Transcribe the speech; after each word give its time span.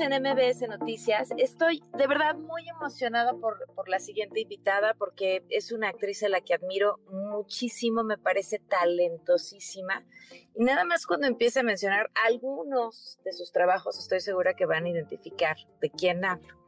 En 0.00 0.12
MBS 0.14 0.66
Noticias. 0.66 1.28
Estoy 1.36 1.82
de 1.98 2.06
verdad 2.06 2.34
muy 2.34 2.66
emocionada 2.66 3.34
por, 3.34 3.66
por, 3.74 3.90
la 3.90 3.98
siguiente 3.98 4.40
invitada 4.40 4.94
porque 4.94 5.44
es 5.50 5.72
una 5.72 5.88
actriz 5.88 6.22
a 6.22 6.30
la 6.30 6.40
que 6.40 6.54
admiro 6.54 7.00
muchísimo, 7.10 8.02
me 8.02 8.16
parece 8.16 8.60
talentosísima. 8.60 10.06
Y 10.54 10.64
nada 10.64 10.86
más 10.86 11.06
cuando 11.06 11.26
empiece 11.26 11.60
a 11.60 11.64
mencionar 11.64 12.10
algunos 12.26 13.18
de 13.26 13.34
sus 13.34 13.52
trabajos, 13.52 13.98
estoy 13.98 14.20
segura 14.20 14.54
que 14.54 14.64
van 14.64 14.86
a 14.86 14.88
identificar 14.88 15.58
de 15.82 15.90
quién 15.90 16.24
hablo. 16.24 16.58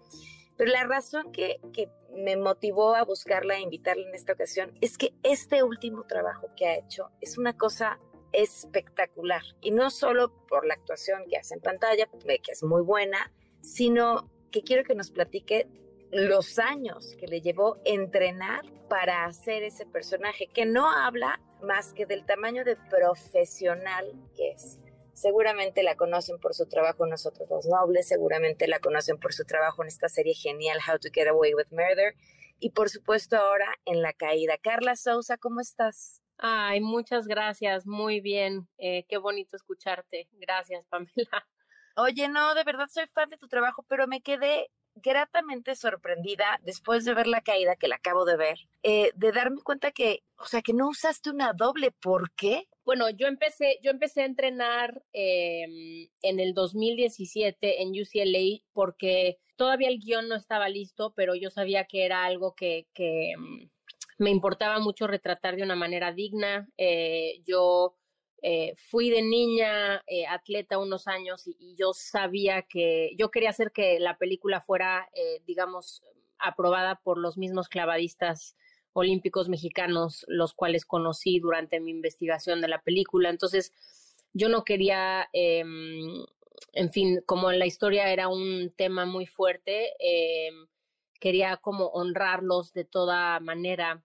Pero 0.58 0.70
la 0.70 0.84
razón 0.84 1.33
que, 1.33 1.58
que 1.72 1.89
me 2.14 2.36
motivó 2.36 2.94
a 2.94 3.05
buscarla 3.05 3.56
e 3.56 3.61
invitarla 3.61 4.06
en 4.06 4.14
esta 4.14 4.34
ocasión 4.34 4.77
es 4.83 4.98
que 4.98 5.14
este 5.22 5.62
último 5.62 6.05
trabajo 6.05 6.50
que 6.55 6.67
ha 6.67 6.77
hecho 6.77 7.11
es 7.22 7.39
una 7.39 7.56
cosa 7.56 7.98
espectacular. 8.33 9.42
Y 9.61 9.70
no 9.70 9.91
solo 9.91 10.33
por 10.47 10.66
la 10.66 10.75
actuación 10.75 11.25
que 11.28 11.36
hace 11.36 11.55
en 11.55 11.61
pantalla, 11.61 12.08
que 12.25 12.52
es 12.52 12.62
muy 12.62 12.83
buena, 12.83 13.33
sino 13.61 14.30
que 14.50 14.62
quiero 14.62 14.84
que 14.84 14.94
nos 14.94 15.11
platique 15.11 15.69
los 16.11 16.58
años 16.58 17.16
que 17.19 17.27
le 17.27 17.41
llevó 17.41 17.78
entrenar 17.84 18.64
para 18.89 19.24
hacer 19.24 19.62
ese 19.62 19.86
personaje, 19.86 20.48
que 20.48 20.66
no 20.66 20.91
habla 20.91 21.41
más 21.62 21.94
que 21.94 22.05
del 22.05 22.27
tamaño 22.27 22.64
de 22.64 22.77
profesional 22.77 24.12
que 24.36 24.50
es. 24.50 24.78
Seguramente 25.14 25.83
la 25.83 25.96
conocen 25.96 26.39
por 26.39 26.55
su 26.55 26.67
trabajo 26.67 27.05
en 27.05 27.11
Nosotros 27.11 27.48
los 27.48 27.67
Nobles, 27.67 28.08
seguramente 28.08 28.67
la 28.67 28.80
conocen 28.80 29.19
por 29.19 29.33
su 29.33 29.44
trabajo 29.44 29.83
en 29.83 29.89
esta 29.89 30.08
serie 30.08 30.34
genial 30.34 30.78
How 30.86 30.98
to 30.98 31.08
Get 31.12 31.28
Away 31.28 31.55
with 31.55 31.70
Murder 31.70 32.14
y 32.58 32.70
por 32.70 32.91
supuesto 32.91 33.36
ahora 33.36 33.67
en 33.84 34.02
La 34.02 34.12
Caída. 34.12 34.56
Carla 34.62 34.96
Sousa, 34.96 35.36
¿cómo 35.36 35.61
estás? 35.61 36.21
Ay, 36.38 36.80
muchas 36.80 37.27
gracias, 37.27 37.86
muy 37.86 38.20
bien. 38.20 38.69
Eh, 38.78 39.05
qué 39.08 39.16
bonito 39.16 39.56
escucharte. 39.56 40.28
Gracias, 40.33 40.84
Pamela. 40.89 41.47
Oye, 41.97 42.28
no, 42.28 42.55
de 42.55 42.64
verdad 42.64 42.89
soy 42.91 43.06
fan 43.12 43.28
de 43.30 43.36
tu 43.36 43.48
trabajo, 43.48 43.84
pero 43.89 44.06
me 44.06 44.22
quedé 44.22 44.70
gratamente 44.94 45.74
sorprendida 45.74 46.58
después 46.62 47.05
de 47.05 47.14
ver 47.14 47.27
la 47.27 47.41
caída 47.41 47.77
que 47.77 47.89
la 47.89 47.97
acabo 47.97 48.24
de 48.24 48.36
ver, 48.36 48.58
eh, 48.83 49.11
de 49.14 49.33
darme 49.33 49.62
cuenta 49.62 49.91
que, 49.91 50.22
o 50.36 50.44
sea, 50.44 50.62
que 50.62 50.74
no 50.74 50.89
usaste 50.89 51.30
una 51.30 51.52
doble. 51.52 51.91
¿Por 51.91 52.33
qué? 52.33 52.69
Bueno, 52.84 53.08
yo 53.11 53.27
empecé, 53.27 53.78
yo 53.83 53.91
empecé 53.91 54.22
a 54.22 54.27
entrenar 54.27 55.02
eh, 55.12 56.08
en 56.22 56.41
el 56.41 56.52
2017 56.55 57.83
en 57.83 57.91
UCLA 57.91 58.62
porque 58.73 59.39
todavía 59.56 59.89
el 59.89 59.98
guion 59.98 60.29
no 60.29 60.35
estaba 60.35 60.68
listo, 60.68 61.12
pero 61.14 61.35
yo 61.35 61.51
sabía 61.51 61.85
que 61.85 62.05
era 62.05 62.24
algo 62.24 62.55
que, 62.55 62.89
que 62.92 63.35
me 64.22 64.30
importaba 64.30 64.78
mucho 64.78 65.06
retratar 65.06 65.56
de 65.56 65.62
una 65.62 65.77
manera 65.77 66.12
digna. 66.12 66.68
Eh, 66.78 67.42
yo 67.44 67.96
eh, 68.42 68.74
fui 68.77 69.10
de 69.10 69.22
niña 69.22 70.02
eh, 70.06 70.27
atleta 70.27 70.78
unos 70.78 71.06
años 71.06 71.46
y, 71.46 71.56
y, 71.58 71.77
yo 71.77 71.92
sabía 71.92 72.62
que 72.62 73.12
yo 73.18 73.30
quería 73.30 73.50
hacer 73.50 73.72
que 73.72 74.00
la 74.00 74.18
película 74.18 74.61
fuera, 74.61 75.08
digamos, 75.46 76.02
aprobada 76.38 77.00
por 77.05 77.18
los 77.18 77.38
mismos 77.38 77.68
clavadistas 77.68 78.56
olímpicos 78.92 79.48
mexicanos, 79.48 80.24
los 80.28 80.55
cuales 80.55 80.84
conocí 80.84 81.38
durante 81.38 81.80
mi 81.80 81.90
investigación 81.90 82.61
de 82.61 82.68
la 82.68 82.82
película. 82.82 83.30
Entonces, 83.30 83.72
yo 84.32 84.48
no 84.48 84.64
quería, 84.64 85.28
eh, 85.32 85.64
en 86.72 86.92
fin, 86.92 87.22
como 87.27 87.52
la 87.52 87.66
historia 87.66 88.12
era 88.12 88.28
un 88.28 88.72
tema 88.77 89.05
muy 89.06 89.27
fuerte, 89.27 89.92
eh, 89.98 90.50
quería 91.20 91.56
como 91.58 91.86
honrarlos 91.86 92.72
de 92.72 92.84
toda 92.84 93.38
manera 93.40 94.02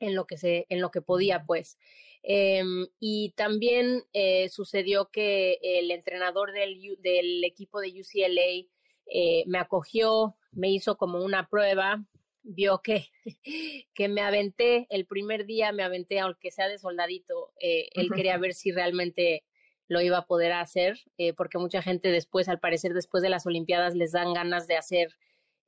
en 0.00 0.14
lo 0.14 0.26
que 0.26 0.36
se, 0.36 0.66
en 0.68 0.80
lo 0.80 0.90
que 0.90 1.02
podía, 1.02 1.44
pues. 1.44 1.78
Eh, 2.22 2.62
y 2.98 3.32
también 3.36 4.04
eh, 4.12 4.48
sucedió 4.50 5.10
que 5.10 5.58
el 5.62 5.90
entrenador 5.90 6.52
del, 6.52 6.98
del 7.00 7.44
equipo 7.44 7.80
de 7.80 8.00
UCLA 8.00 8.68
eh, 9.06 9.44
me 9.46 9.58
acogió, 9.58 10.36
me 10.52 10.70
hizo 10.70 10.96
como 10.96 11.24
una 11.24 11.48
prueba, 11.48 12.04
vio 12.42 12.80
que, 12.82 13.06
que 13.94 14.08
me 14.08 14.20
aventé 14.20 14.86
el 14.90 15.06
primer 15.06 15.46
día, 15.46 15.72
me 15.72 15.82
aventé, 15.82 16.20
aunque 16.20 16.50
sea 16.50 16.68
de 16.68 16.78
soldadito, 16.78 17.52
eh, 17.60 17.88
él 17.94 18.10
quería 18.14 18.38
ver 18.38 18.54
si 18.54 18.72
realmente 18.72 19.44
lo 19.88 20.00
iba 20.00 20.18
a 20.18 20.26
poder 20.26 20.52
hacer, 20.52 21.00
eh, 21.18 21.32
porque 21.32 21.58
mucha 21.58 21.82
gente 21.82 22.10
después, 22.12 22.48
al 22.48 22.60
parecer, 22.60 22.94
después 22.94 23.22
de 23.22 23.28
las 23.28 23.46
Olimpiadas, 23.46 23.96
les 23.96 24.12
dan 24.12 24.32
ganas 24.32 24.68
de 24.68 24.76
hacer 24.76 25.16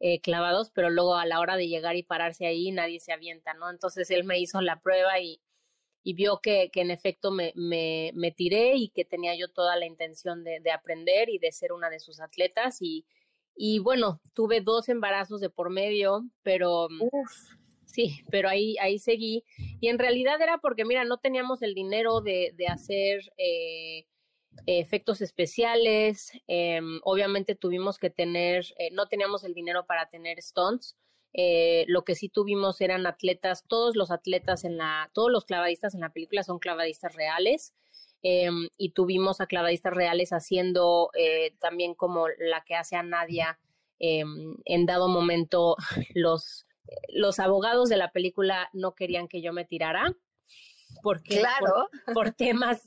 eh, 0.04 0.20
clavados, 0.20 0.72
pero 0.74 0.90
luego 0.90 1.14
a 1.14 1.26
la 1.26 1.38
hora 1.38 1.56
de 1.56 1.68
llegar 1.68 1.94
y 1.94 2.02
pararse 2.02 2.44
ahí, 2.44 2.72
nadie 2.72 2.98
se 2.98 3.12
avienta, 3.12 3.54
¿no? 3.54 3.70
Entonces 3.70 4.10
él 4.10 4.24
me 4.24 4.40
hizo 4.40 4.60
la 4.60 4.80
prueba 4.80 5.20
y, 5.20 5.40
y 6.02 6.14
vio 6.14 6.40
que, 6.40 6.70
que, 6.72 6.80
en 6.80 6.90
efecto 6.90 7.30
me, 7.30 7.52
me, 7.54 8.10
me, 8.12 8.32
tiré 8.32 8.74
y 8.74 8.88
que 8.88 9.04
tenía 9.04 9.36
yo 9.36 9.46
toda 9.46 9.76
la 9.76 9.86
intención 9.86 10.42
de, 10.42 10.58
de 10.58 10.72
aprender 10.72 11.28
y 11.28 11.38
de 11.38 11.52
ser 11.52 11.72
una 11.72 11.88
de 11.88 12.00
sus 12.00 12.18
atletas 12.18 12.78
y, 12.82 13.06
y 13.54 13.78
bueno, 13.78 14.20
tuve 14.34 14.60
dos 14.60 14.88
embarazos 14.88 15.40
de 15.40 15.50
por 15.50 15.70
medio, 15.70 16.24
pero 16.42 16.86
Uf. 16.86 17.30
sí, 17.84 18.24
pero 18.28 18.48
ahí, 18.48 18.76
ahí 18.80 18.98
seguí. 18.98 19.44
Y 19.80 19.86
en 19.86 20.00
realidad 20.00 20.42
era 20.42 20.58
porque, 20.58 20.84
mira, 20.84 21.04
no 21.04 21.18
teníamos 21.18 21.62
el 21.62 21.74
dinero 21.74 22.22
de, 22.22 22.52
de 22.56 22.66
hacer 22.66 23.20
eh, 23.38 24.06
efectos 24.66 25.20
especiales. 25.20 26.32
Eh, 26.48 26.80
obviamente 27.02 27.54
tuvimos 27.54 27.98
que 27.98 28.10
tener, 28.10 28.64
eh, 28.78 28.90
no 28.92 29.06
teníamos 29.08 29.44
el 29.44 29.54
dinero 29.54 29.86
para 29.86 30.08
tener 30.08 30.40
stunts. 30.42 30.96
Eh, 31.34 31.84
lo 31.88 32.04
que 32.04 32.14
sí 32.14 32.28
tuvimos 32.28 32.80
eran 32.80 33.06
atletas, 33.06 33.64
todos 33.66 33.96
los 33.96 34.10
atletas 34.10 34.64
en 34.64 34.76
la, 34.76 35.10
todos 35.14 35.32
los 35.32 35.46
clavadistas 35.46 35.94
en 35.94 36.00
la 36.00 36.12
película 36.12 36.42
son 36.42 36.58
clavadistas 36.58 37.14
reales. 37.14 37.74
Eh, 38.24 38.48
y 38.76 38.90
tuvimos 38.90 39.40
a 39.40 39.46
clavadistas 39.46 39.92
reales 39.92 40.32
haciendo 40.32 41.10
eh, 41.18 41.56
también 41.58 41.94
como 41.94 42.28
la 42.28 42.62
que 42.62 42.76
hace 42.76 42.94
a 42.94 43.02
Nadia 43.02 43.58
eh, 43.98 44.22
en 44.64 44.86
dado 44.86 45.08
momento 45.08 45.74
los 46.14 46.64
los 47.08 47.40
abogados 47.40 47.88
de 47.88 47.96
la 47.96 48.12
película 48.12 48.68
no 48.72 48.94
querían 48.94 49.26
que 49.26 49.42
yo 49.42 49.52
me 49.52 49.64
tirara 49.64 50.14
porque 51.02 51.40
claro. 51.40 51.88
por, 52.04 52.14
por 52.14 52.30
temas 52.32 52.82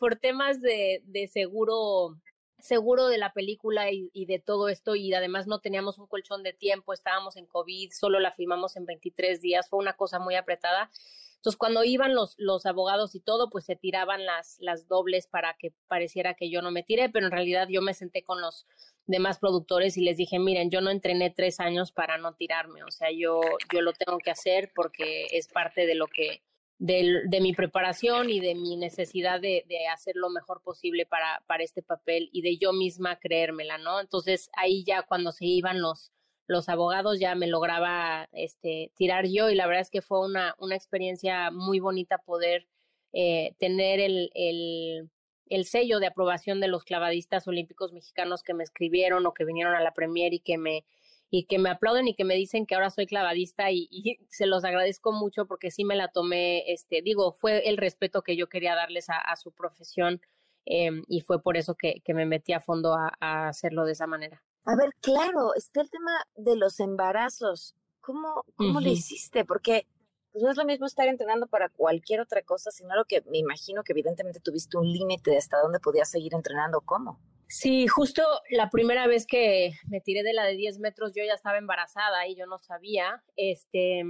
por 0.00 0.16
temas 0.16 0.60
de, 0.62 1.02
de, 1.04 1.28
seguro 1.28 2.16
seguro 2.58 3.06
de 3.06 3.18
la 3.18 3.32
película 3.32 3.90
y, 3.90 4.10
y, 4.12 4.26
de 4.26 4.38
todo 4.38 4.68
esto 4.68 4.94
y 4.94 5.14
además 5.14 5.46
no 5.46 5.60
teníamos 5.60 5.98
un 5.98 6.06
colchón 6.06 6.42
de 6.42 6.52
tiempo, 6.52 6.92
estábamos 6.92 7.36
en 7.36 7.46
COVID, 7.46 7.90
solo 7.92 8.18
la 8.18 8.32
filmamos 8.32 8.76
en 8.76 8.86
23 8.86 9.40
días, 9.40 9.68
fue 9.68 9.78
una 9.78 9.94
cosa 9.94 10.18
muy 10.18 10.34
apretada. 10.34 10.90
Entonces, 11.36 11.56
cuando 11.56 11.84
iban 11.84 12.14
los, 12.14 12.34
los 12.36 12.66
abogados 12.66 13.14
y 13.14 13.20
todo, 13.20 13.48
pues 13.48 13.64
se 13.64 13.74
tiraban 13.74 14.26
las, 14.26 14.58
las 14.60 14.88
dobles 14.88 15.26
para 15.26 15.54
que 15.54 15.72
pareciera 15.88 16.34
que 16.34 16.50
yo 16.50 16.60
no 16.60 16.70
me 16.70 16.82
tiré, 16.82 17.08
pero 17.08 17.26
en 17.26 17.32
realidad 17.32 17.66
yo 17.70 17.80
me 17.80 17.94
senté 17.94 18.22
con 18.22 18.42
los 18.42 18.66
demás 19.06 19.38
productores 19.38 19.96
y 19.96 20.02
les 20.02 20.18
dije, 20.18 20.38
miren, 20.38 20.70
yo 20.70 20.82
no 20.82 20.90
entrené 20.90 21.30
tres 21.30 21.58
años 21.58 21.92
para 21.92 22.18
no 22.18 22.34
tirarme, 22.34 22.84
o 22.84 22.90
sea, 22.90 23.08
yo, 23.10 23.40
yo 23.72 23.80
lo 23.80 23.94
tengo 23.94 24.18
que 24.18 24.30
hacer 24.30 24.70
porque 24.74 25.28
es 25.32 25.48
parte 25.48 25.86
de 25.86 25.94
lo 25.94 26.06
que, 26.08 26.42
de, 26.80 27.24
de 27.26 27.40
mi 27.42 27.52
preparación 27.52 28.30
y 28.30 28.40
de 28.40 28.54
mi 28.54 28.74
necesidad 28.74 29.38
de, 29.38 29.64
de, 29.68 29.86
hacer 29.88 30.16
lo 30.16 30.30
mejor 30.30 30.62
posible 30.62 31.04
para, 31.04 31.42
para 31.46 31.62
este 31.62 31.82
papel 31.82 32.30
y 32.32 32.40
de 32.40 32.56
yo 32.56 32.72
misma 32.72 33.18
creérmela, 33.20 33.76
¿no? 33.76 34.00
Entonces 34.00 34.48
ahí 34.54 34.82
ya 34.82 35.02
cuando 35.02 35.30
se 35.30 35.44
iban 35.44 35.82
los, 35.82 36.10
los 36.46 36.70
abogados 36.70 37.20
ya 37.20 37.34
me 37.34 37.48
lograba 37.48 38.30
este, 38.32 38.92
tirar 38.96 39.26
yo 39.26 39.50
y 39.50 39.56
la 39.56 39.66
verdad 39.66 39.82
es 39.82 39.90
que 39.90 40.00
fue 40.00 40.24
una, 40.26 40.56
experiencia 40.72 41.50
muy 41.50 41.80
bonita 41.80 42.16
poder 42.16 42.66
eh, 43.12 43.54
tener 43.58 44.00
el, 44.00 44.30
el, 44.34 45.10
el, 45.50 45.66
sello 45.66 46.00
de 46.00 46.06
aprobación 46.06 46.60
de 46.60 46.68
los 46.68 46.84
clavadistas 46.84 47.46
olímpicos 47.46 47.92
mexicanos 47.92 48.42
que 48.42 48.54
me 48.54 48.64
escribieron 48.64 49.26
o 49.26 49.34
que 49.34 49.44
vinieron 49.44 49.74
a 49.74 49.82
la 49.82 49.92
premier 49.92 50.32
y 50.32 50.40
que 50.40 50.56
me 50.56 50.86
y 51.30 51.44
que 51.44 51.58
me 51.58 51.70
aplauden 51.70 52.08
y 52.08 52.14
que 52.14 52.24
me 52.24 52.34
dicen 52.34 52.66
que 52.66 52.74
ahora 52.74 52.90
soy 52.90 53.06
clavadista 53.06 53.70
y, 53.70 53.88
se 54.28 54.46
los 54.46 54.64
agradezco 54.64 55.12
mucho 55.12 55.46
porque 55.46 55.70
sí 55.70 55.84
me 55.84 55.96
la 55.96 56.08
tomé, 56.08 56.70
este, 56.72 57.02
digo, 57.02 57.32
fue 57.32 57.68
el 57.68 57.76
respeto 57.76 58.22
que 58.22 58.36
yo 58.36 58.48
quería 58.48 58.74
darles 58.74 59.06
a, 59.08 59.36
su 59.36 59.52
profesión 59.52 60.20
em, 60.66 61.04
y 61.06 61.20
fue 61.20 61.40
por 61.40 61.56
eso 61.56 61.74
que, 61.74 62.02
me 62.08 62.26
metí 62.26 62.52
a 62.52 62.60
fondo 62.60 62.94
a, 62.94 63.48
hacerlo 63.48 63.84
de 63.84 63.92
esa 63.92 64.06
manera. 64.06 64.42
A 64.64 64.76
ver, 64.76 64.90
claro, 65.00 65.54
está 65.54 65.80
el 65.80 65.90
tema 65.90 66.12
de 66.36 66.56
los 66.56 66.80
embarazos. 66.80 67.74
¿Cómo, 68.00 68.44
cómo 68.56 68.80
le 68.80 68.90
hiciste? 68.90 69.44
Porque 69.44 69.86
pues 70.32 70.44
no 70.44 70.50
es 70.50 70.56
lo 70.56 70.64
mismo 70.64 70.86
estar 70.86 71.08
entrenando 71.08 71.46
para 71.46 71.68
cualquier 71.68 72.20
otra 72.20 72.42
cosa, 72.42 72.70
sino 72.70 72.94
lo 72.94 73.04
que 73.04 73.22
me 73.22 73.38
imagino 73.38 73.82
que 73.82 73.92
evidentemente 73.92 74.40
tuviste 74.40 74.76
un 74.76 74.86
límite 74.86 75.30
de 75.30 75.38
hasta 75.38 75.60
dónde 75.60 75.80
podías 75.80 76.10
seguir 76.10 76.34
entrenando, 76.34 76.80
¿cómo? 76.80 77.18
Sí, 77.50 77.88
justo 77.88 78.22
la 78.50 78.70
primera 78.70 79.08
vez 79.08 79.26
que 79.26 79.72
me 79.88 80.00
tiré 80.00 80.22
de 80.22 80.32
la 80.32 80.44
de 80.44 80.54
10 80.54 80.78
metros, 80.78 81.12
yo 81.16 81.24
ya 81.24 81.34
estaba 81.34 81.58
embarazada 81.58 82.28
y 82.28 82.36
yo 82.36 82.46
no 82.46 82.58
sabía, 82.58 83.24
este, 83.34 84.04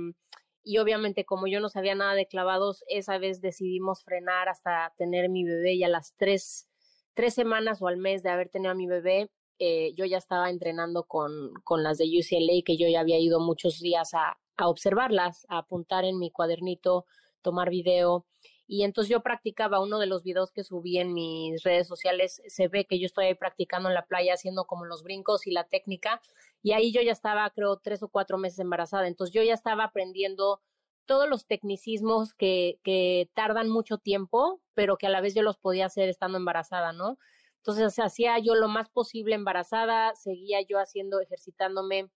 y 0.63 0.77
obviamente 0.77 1.25
como 1.25 1.47
yo 1.47 1.59
no 1.59 1.71
sabía 1.71 1.95
nada 1.95 2.13
de 2.13 2.27
clavados, 2.27 2.85
esa 2.87 3.17
vez 3.17 3.41
decidimos 3.41 4.05
frenar 4.05 4.51
hasta 4.51 4.93
tener 4.99 5.31
mi 5.31 5.45
bebé 5.45 5.73
y 5.73 5.85
a 5.85 5.89
las 5.89 6.15
tres, 6.19 6.69
tres 7.15 7.33
semanas 7.33 7.81
o 7.81 7.89
al 7.89 7.97
mes 7.97 8.23
de 8.23 8.29
haber 8.29 8.51
tenido 8.51 8.73
a 8.73 8.75
mi 8.75 8.87
bebé, 8.87 9.31
eh, 9.59 9.95
yo 9.97 10.05
ya 10.05 10.19
estaba 10.19 10.51
entrenando 10.51 11.05
con, 11.05 11.55
con 11.65 11.83
las 11.83 11.97
de 11.97 12.05
UCLA, 12.05 12.61
que 12.63 12.77
yo 12.77 12.89
ya 12.89 13.01
había 13.01 13.19
ido 13.19 13.41
muchos 13.41 13.81
días 13.81 14.13
a, 14.13 14.39
a 14.59 14.69
observarlas, 14.69 15.47
a 15.49 15.59
apuntar 15.59 16.05
en 16.05 16.19
mi 16.19 16.31
cuadernito, 16.31 17.07
tomar 17.41 17.71
video. 17.71 18.27
Y 18.73 18.85
entonces 18.85 19.11
yo 19.11 19.21
practicaba 19.21 19.81
uno 19.81 19.99
de 19.99 20.07
los 20.07 20.23
videos 20.23 20.53
que 20.53 20.63
subí 20.63 20.99
en 20.99 21.13
mis 21.13 21.61
redes 21.65 21.89
sociales, 21.89 22.41
se 22.47 22.69
ve 22.69 22.85
que 22.85 23.01
yo 23.01 23.07
estoy 23.07 23.25
ahí 23.25 23.35
practicando 23.35 23.89
en 23.89 23.97
la 23.97 24.07
playa 24.07 24.35
haciendo 24.35 24.65
como 24.65 24.85
los 24.85 25.03
brincos 25.03 25.49
y 25.49 25.51
la 25.51 25.65
técnica. 25.65 26.23
Y 26.63 26.71
ahí 26.71 26.93
yo 26.93 27.03
ya 27.03 27.11
estaba, 27.11 27.51
creo, 27.51 27.79
tres 27.79 28.01
o 28.05 28.09
cuatro 28.09 28.39
meses 28.39 28.61
embarazada. 28.61 29.09
Entonces 29.09 29.35
yo 29.35 29.43
ya 29.43 29.55
estaba 29.55 29.83
aprendiendo 29.83 30.61
todos 31.05 31.29
los 31.29 31.47
tecnicismos 31.47 32.33
que, 32.33 32.79
que 32.85 33.29
tardan 33.35 33.69
mucho 33.69 33.99
tiempo, 33.99 34.61
pero 34.75 34.97
que 34.99 35.09
a 35.09 35.11
la 35.11 35.21
vez 35.21 35.35
yo 35.35 35.43
los 35.43 35.59
podía 35.59 35.87
hacer 35.87 36.09
estando 36.09 36.39
embarazada, 36.39 36.93
¿no? 36.93 37.19
Entonces 37.57 37.99
hacía 37.99 38.39
yo 38.39 38.55
lo 38.55 38.69
más 38.69 38.89
posible 38.89 39.35
embarazada, 39.35 40.15
seguía 40.15 40.61
yo 40.63 40.79
haciendo, 40.79 41.21
ejercitándome 41.21 42.09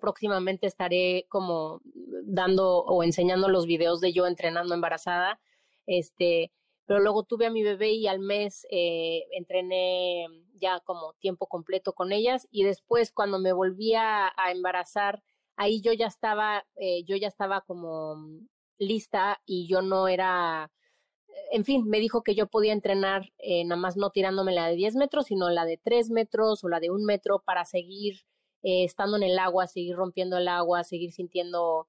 próximamente 0.00 0.66
estaré 0.66 1.26
como 1.28 1.80
dando 2.24 2.78
o 2.78 3.02
enseñando 3.02 3.48
los 3.48 3.66
videos 3.66 4.00
de 4.00 4.12
yo 4.12 4.26
entrenando 4.26 4.74
embarazada. 4.74 5.40
Este, 5.88 6.52
pero 6.86 7.00
luego 7.00 7.24
tuve 7.24 7.46
a 7.46 7.50
mi 7.50 7.62
bebé 7.62 7.92
y 7.92 8.06
al 8.06 8.20
mes 8.20 8.66
eh, 8.70 9.24
entrené 9.32 10.26
ya 10.54 10.80
como 10.80 11.14
tiempo 11.14 11.46
completo 11.46 11.94
con 11.94 12.12
ellas 12.12 12.46
y 12.50 12.64
después 12.64 13.12
cuando 13.12 13.38
me 13.38 13.52
volví 13.52 13.94
a, 13.94 14.32
embarazar, 14.52 15.22
ahí 15.56 15.80
yo 15.80 15.92
ya 15.92 16.06
estaba, 16.06 16.66
eh, 16.76 17.04
yo 17.04 17.16
ya 17.16 17.28
estaba 17.28 17.62
como 17.62 18.16
lista 18.78 19.40
y 19.46 19.66
yo 19.68 19.82
no 19.82 20.08
era, 20.08 20.70
en 21.52 21.64
fin, 21.64 21.88
me 21.88 22.00
dijo 22.00 22.22
que 22.22 22.34
yo 22.34 22.46
podía 22.48 22.72
entrenar 22.72 23.32
eh, 23.38 23.64
nada 23.64 23.80
más 23.80 23.96
no 23.96 24.10
tirándome 24.10 24.52
la 24.52 24.68
de 24.68 24.76
10 24.76 24.96
metros, 24.96 25.26
sino 25.26 25.50
la 25.50 25.64
de 25.64 25.78
3 25.78 26.10
metros 26.10 26.64
o 26.64 26.68
la 26.68 26.80
de 26.80 26.90
un 26.90 27.04
metro 27.04 27.42
para 27.44 27.64
seguir 27.64 28.22
eh, 28.62 28.84
estando 28.84 29.16
en 29.16 29.22
el 29.22 29.38
agua, 29.38 29.66
seguir 29.66 29.96
rompiendo 29.96 30.36
el 30.38 30.48
agua, 30.48 30.84
seguir 30.84 31.12
sintiendo. 31.12 31.88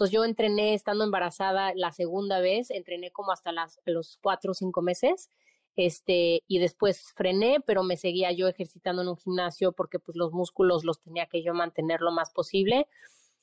Entonces 0.00 0.14
yo 0.14 0.24
entrené 0.24 0.72
estando 0.72 1.04
embarazada 1.04 1.74
la 1.74 1.92
segunda 1.92 2.40
vez, 2.40 2.70
entrené 2.70 3.10
como 3.10 3.32
hasta 3.32 3.52
los 3.84 4.16
cuatro 4.22 4.52
o 4.52 4.54
cinco 4.54 4.80
meses, 4.80 5.28
este, 5.76 6.42
y 6.48 6.58
después 6.58 7.12
frené, 7.14 7.58
pero 7.66 7.82
me 7.82 7.98
seguía 7.98 8.32
yo 8.32 8.48
ejercitando 8.48 9.02
en 9.02 9.08
un 9.08 9.18
gimnasio 9.18 9.72
porque 9.72 9.98
pues 9.98 10.16
los 10.16 10.32
músculos 10.32 10.84
los 10.84 11.02
tenía 11.02 11.26
que 11.26 11.42
yo 11.42 11.52
mantener 11.52 12.00
lo 12.00 12.12
más 12.12 12.30
posible. 12.30 12.86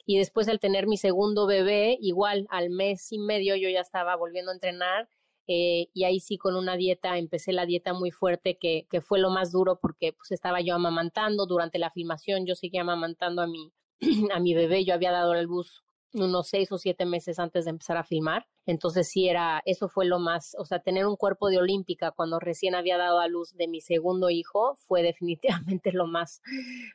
Y 0.07 0.17
después 0.17 0.47
al 0.47 0.59
tener 0.59 0.87
mi 0.87 0.97
segundo 0.97 1.45
bebé, 1.45 1.95
igual 2.01 2.47
al 2.49 2.71
mes 2.71 3.11
y 3.11 3.19
medio 3.19 3.55
yo 3.55 3.69
ya 3.69 3.81
estaba 3.81 4.15
volviendo 4.15 4.49
a 4.49 4.55
entrenar 4.55 5.07
eh, 5.45 5.89
y 5.93 6.05
ahí 6.05 6.19
sí 6.19 6.39
con 6.39 6.55
una 6.55 6.75
dieta, 6.75 7.19
empecé 7.19 7.53
la 7.53 7.67
dieta 7.67 7.93
muy 7.93 8.09
fuerte 8.09 8.57
que, 8.57 8.87
fue 9.01 9.19
lo 9.19 9.29
más 9.29 9.51
duro 9.51 9.77
porque 9.79 10.13
pues 10.13 10.31
estaba 10.31 10.61
yo 10.61 10.73
amamantando 10.73 11.45
durante 11.45 11.77
la 11.77 11.91
filmación, 11.91 12.47
yo 12.47 12.55
seguía 12.55 12.81
amamantando 12.81 13.43
a 13.43 13.47
mi, 13.47 13.71
a 14.33 14.39
mi 14.39 14.55
bebé, 14.55 14.85
yo 14.85 14.95
había 14.95 15.11
dado 15.11 15.35
el 15.35 15.45
bus 15.45 15.83
unos 16.17 16.49
seis 16.49 16.71
o 16.71 16.77
siete 16.77 17.05
meses 17.05 17.39
antes 17.39 17.65
de 17.65 17.71
empezar 17.71 17.97
a 17.97 18.03
filmar, 18.03 18.47
entonces 18.65 19.09
sí 19.09 19.29
era, 19.29 19.61
eso 19.65 19.89
fue 19.89 20.05
lo 20.05 20.19
más, 20.19 20.55
o 20.59 20.65
sea, 20.65 20.79
tener 20.79 21.05
un 21.05 21.15
cuerpo 21.15 21.49
de 21.49 21.57
olímpica 21.57 22.11
cuando 22.11 22.39
recién 22.39 22.75
había 22.75 22.97
dado 22.97 23.19
a 23.19 23.27
luz 23.27 23.55
de 23.55 23.67
mi 23.67 23.81
segundo 23.81 24.29
hijo 24.29 24.75
fue 24.87 25.01
definitivamente 25.81 25.91
lo 25.91 26.07
más, 26.07 26.41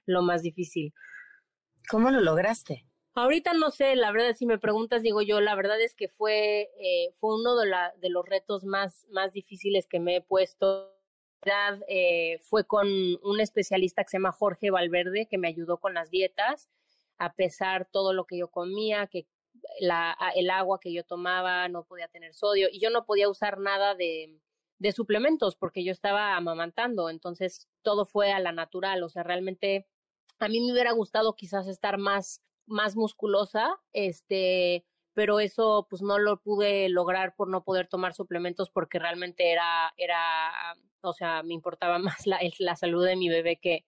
lo 0.06 0.22
más 0.22 0.42
difícil. 0.42 0.92
¿Cómo 1.88 2.10
lo 2.10 2.20
lograste? 2.20 2.86
Ahorita 3.14 3.52
no 3.52 3.70
sé, 3.70 3.94
la 3.94 4.10
verdad, 4.10 4.34
si 4.34 4.46
me 4.46 4.58
preguntas, 4.58 5.02
digo 5.02 5.20
yo, 5.20 5.40
la 5.40 5.54
verdad 5.54 5.78
es 5.80 5.94
que 5.94 6.08
fue, 6.08 6.70
eh, 6.80 7.12
fue 7.20 7.38
uno 7.38 7.56
de, 7.56 7.66
la, 7.66 7.92
de 8.00 8.08
los 8.08 8.26
retos 8.26 8.64
más, 8.64 9.06
más 9.10 9.32
difíciles 9.32 9.86
que 9.86 10.00
me 10.00 10.16
he 10.16 10.20
puesto. 10.22 10.88
Eh, 11.88 12.38
fue 12.44 12.64
con 12.64 12.86
un 12.86 13.40
especialista 13.40 14.04
que 14.04 14.10
se 14.10 14.16
llama 14.16 14.32
Jorge 14.32 14.70
Valverde, 14.70 15.26
que 15.26 15.38
me 15.38 15.48
ayudó 15.48 15.78
con 15.78 15.92
las 15.92 16.08
dietas, 16.10 16.70
a 17.22 17.34
pesar 17.34 17.88
todo 17.90 18.12
lo 18.12 18.26
que 18.26 18.38
yo 18.38 18.48
comía, 18.48 19.06
que 19.06 19.26
la, 19.80 20.16
el 20.34 20.50
agua 20.50 20.80
que 20.80 20.92
yo 20.92 21.04
tomaba 21.04 21.69
no 21.69 21.84
podía 21.84 22.08
tener 22.08 22.34
sodio 22.34 22.69
y 22.70 22.80
yo 22.80 22.90
no 22.90 23.04
podía 23.04 23.28
usar 23.28 23.58
nada 23.58 23.94
de, 23.94 24.40
de 24.78 24.92
suplementos 24.92 25.56
porque 25.56 25.84
yo 25.84 25.92
estaba 25.92 26.36
amamantando, 26.36 27.10
entonces 27.10 27.69
todo 27.82 28.04
fue 28.04 28.32
a 28.32 28.40
la 28.40 28.52
natural, 28.52 29.02
o 29.02 29.08
sea, 29.08 29.22
realmente 29.22 29.86
a 30.40 30.48
mí 30.48 30.60
me 30.60 30.72
hubiera 30.72 30.92
gustado 30.92 31.34
quizás 31.36 31.69
estar 31.69 31.98
más 31.98 32.42
más 32.66 32.96
musculosa, 32.96 33.80
este, 33.92 34.84
pero 35.14 35.40
eso 35.40 35.86
pues 35.90 36.02
no 36.02 36.18
lo 36.18 36.40
pude 36.40 36.88
lograr 36.88 37.34
por 37.34 37.48
no 37.48 37.64
poder 37.64 37.88
tomar 37.88 38.14
suplementos 38.14 38.70
porque 38.70 38.98
realmente 38.98 39.52
era, 39.52 39.92
era, 39.96 40.76
o 41.02 41.12
sea, 41.12 41.42
me 41.42 41.54
importaba 41.54 41.98
más 42.25 42.26
la, 42.26 42.40
la 42.58 42.76
salud 42.76 43.04
de 43.04 43.16
mi 43.16 43.28
bebé 43.28 43.58
que, 43.60 43.84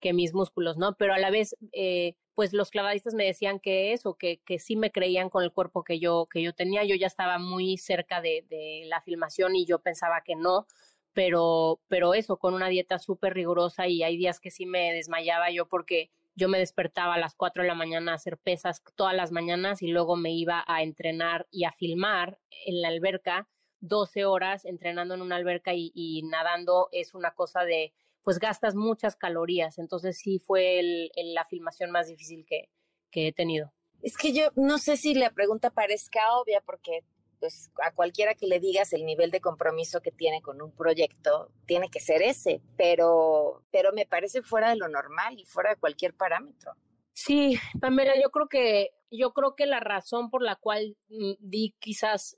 que 0.00 0.12
mis 0.12 0.34
músculos, 0.34 0.76
¿no? 0.76 0.96
Pero 0.96 1.14
a 1.14 1.18
la 1.18 1.30
vez, 1.30 1.56
eh, 1.72 2.14
pues 2.34 2.52
los 2.52 2.70
clavadistas 2.70 3.14
me 3.14 3.24
decían 3.24 3.60
que 3.60 3.92
eso, 3.92 4.14
que, 4.14 4.40
que 4.44 4.58
sí 4.58 4.76
me 4.76 4.92
creían 4.92 5.30
con 5.30 5.42
el 5.42 5.52
cuerpo 5.52 5.84
que 5.84 5.98
yo, 5.98 6.26
que 6.30 6.42
yo 6.42 6.52
tenía. 6.52 6.84
Yo 6.84 6.94
ya 6.94 7.06
estaba 7.06 7.38
muy 7.38 7.78
cerca 7.78 8.20
de, 8.20 8.44
de 8.48 8.82
la 8.86 9.00
filmación 9.00 9.56
y 9.56 9.66
yo 9.66 9.80
pensaba 9.80 10.22
que 10.24 10.36
no, 10.36 10.66
pero, 11.12 11.80
pero 11.88 12.14
eso, 12.14 12.36
con 12.36 12.54
una 12.54 12.68
dieta 12.68 12.98
súper 12.98 13.34
rigurosa 13.34 13.88
y 13.88 14.02
hay 14.02 14.16
días 14.16 14.40
que 14.40 14.50
sí 14.50 14.66
me 14.66 14.92
desmayaba 14.92 15.50
yo 15.50 15.68
porque 15.68 16.10
yo 16.36 16.48
me 16.48 16.60
despertaba 16.60 17.14
a 17.14 17.18
las 17.18 17.34
4 17.34 17.64
de 17.64 17.68
la 17.68 17.74
mañana 17.74 18.12
a 18.12 18.14
hacer 18.14 18.38
pesas 18.38 18.84
todas 18.94 19.16
las 19.16 19.32
mañanas 19.32 19.82
y 19.82 19.88
luego 19.88 20.14
me 20.14 20.30
iba 20.30 20.64
a 20.68 20.84
entrenar 20.84 21.48
y 21.50 21.64
a 21.64 21.72
filmar 21.72 22.38
en 22.64 22.80
la 22.80 22.88
alberca 22.88 23.48
12 23.80 24.24
horas 24.24 24.64
entrenando 24.64 25.14
en 25.14 25.22
una 25.22 25.34
alberca 25.34 25.72
y, 25.74 26.22
nadando 26.22 26.88
es 26.92 27.14
una 27.14 27.32
cosa 27.32 27.64
de, 27.64 27.92
pues 28.22 28.38
gastas 28.38 28.74
muchas 28.74 29.16
calorías. 29.16 29.78
Entonces 29.78 30.18
sí 30.18 30.38
fue 30.38 30.78
el, 30.78 31.10
la 31.34 31.44
filmación 31.44 31.90
más 31.90 32.08
difícil 32.08 32.44
que, 32.46 32.70
que 33.10 33.28
he 33.28 33.32
tenido. 33.32 33.72
Es 34.02 34.16
que 34.16 34.32
yo 34.32 34.50
no 34.54 34.78
sé 34.78 34.96
si 34.96 35.14
la 35.14 35.30
pregunta 35.30 35.70
parezca 35.70 36.20
obvia 36.36 36.60
porque 36.64 37.04
pues 37.38 37.70
a 37.82 37.92
cualquiera 37.92 38.34
que 38.34 38.46
le 38.46 38.60
digas 38.60 38.92
el 38.92 39.04
nivel 39.04 39.30
de 39.30 39.40
compromiso 39.40 40.00
que 40.00 40.10
tiene 40.10 40.42
con 40.42 40.60
un 40.60 40.72
proyecto, 40.72 41.52
tiene 41.66 41.88
que 41.88 42.00
ser 42.00 42.22
ese, 42.22 42.60
pero, 42.76 43.64
pero 43.70 43.92
me 43.92 44.06
parece 44.06 44.42
fuera 44.42 44.70
de 44.70 44.76
lo 44.76 44.88
normal 44.88 45.38
y 45.38 45.44
fuera 45.44 45.70
de 45.70 45.76
cualquier 45.76 46.14
parámetro. 46.14 46.72
Sí, 47.12 47.58
Pamela, 47.80 48.14
yo 48.20 48.30
creo 48.30 48.48
que, 48.48 48.90
yo 49.10 49.32
creo 49.32 49.54
que 49.54 49.66
la 49.66 49.80
razón 49.80 50.30
por 50.30 50.42
la 50.42 50.56
cual 50.56 50.96
di 51.08 51.74
quizás 51.78 52.36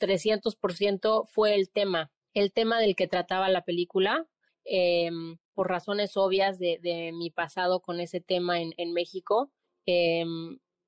300% 0.00 1.26
fue 1.26 1.54
el 1.54 1.70
tema, 1.70 2.10
el 2.34 2.52
tema 2.52 2.80
del 2.80 2.96
que 2.96 3.08
trataba 3.08 3.48
la 3.48 3.64
película, 3.64 4.26
em, 4.64 5.38
por 5.54 5.68
razones 5.68 6.16
obvias 6.16 6.58
de, 6.58 7.10
mi 7.14 7.30
pasado 7.30 7.80
con 7.80 8.00
ese 8.00 8.20
tema 8.20 8.60
en, 8.60 8.92
México. 8.92 9.50
Eh, 9.86 10.24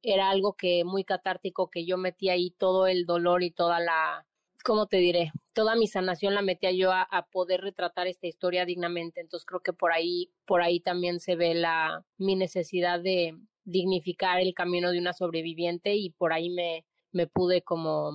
era 0.05 0.31
algo 0.31 0.55
que 0.55 0.85
muy 0.85 1.05
catártico, 1.05 1.71
que 1.71 1.87
yo 1.87 1.97
metía 1.97 2.35
ahí 2.35 2.51
todo 2.51 2.87
el 2.87 3.07
dolor 3.07 3.43
y 3.43 3.51
toda 3.51 3.81
la, 3.81 4.27
¿cómo 4.65 4.87
te 4.87 4.99
diré? 4.99 5.33
Toda 5.53 5.77
mi 5.77 5.87
sanación 5.87 6.35
la 6.35 6.43
metía 6.43 6.73
yo 6.73 6.93
a, 6.93 7.29
poder 7.33 7.63
retratar 7.63 8.07
esta 8.07 8.27
historia 8.27 8.65
dignamente. 8.67 9.21
Entonces 9.21 9.47
creo 9.47 9.61
que 9.61 9.73
por 9.73 9.93
ahí, 9.93 10.31
por 10.47 10.63
ahí 10.63 10.81
también 10.81 11.21
se 11.21 11.37
ve 11.37 11.55
la, 11.55 12.05
mi 12.19 12.37
necesidad 12.37 13.01
de 13.01 13.37
dignificar 13.65 14.41
el 14.41 14.55
camino 14.55 14.91
de 14.91 14.99
una 14.99 15.13
sobreviviente 15.13 15.95
y 15.95 16.11
por 16.11 16.33
ahí 16.33 16.51
me, 16.51 16.85
me 17.13 17.27
pude 17.27 17.63
como 17.63 18.13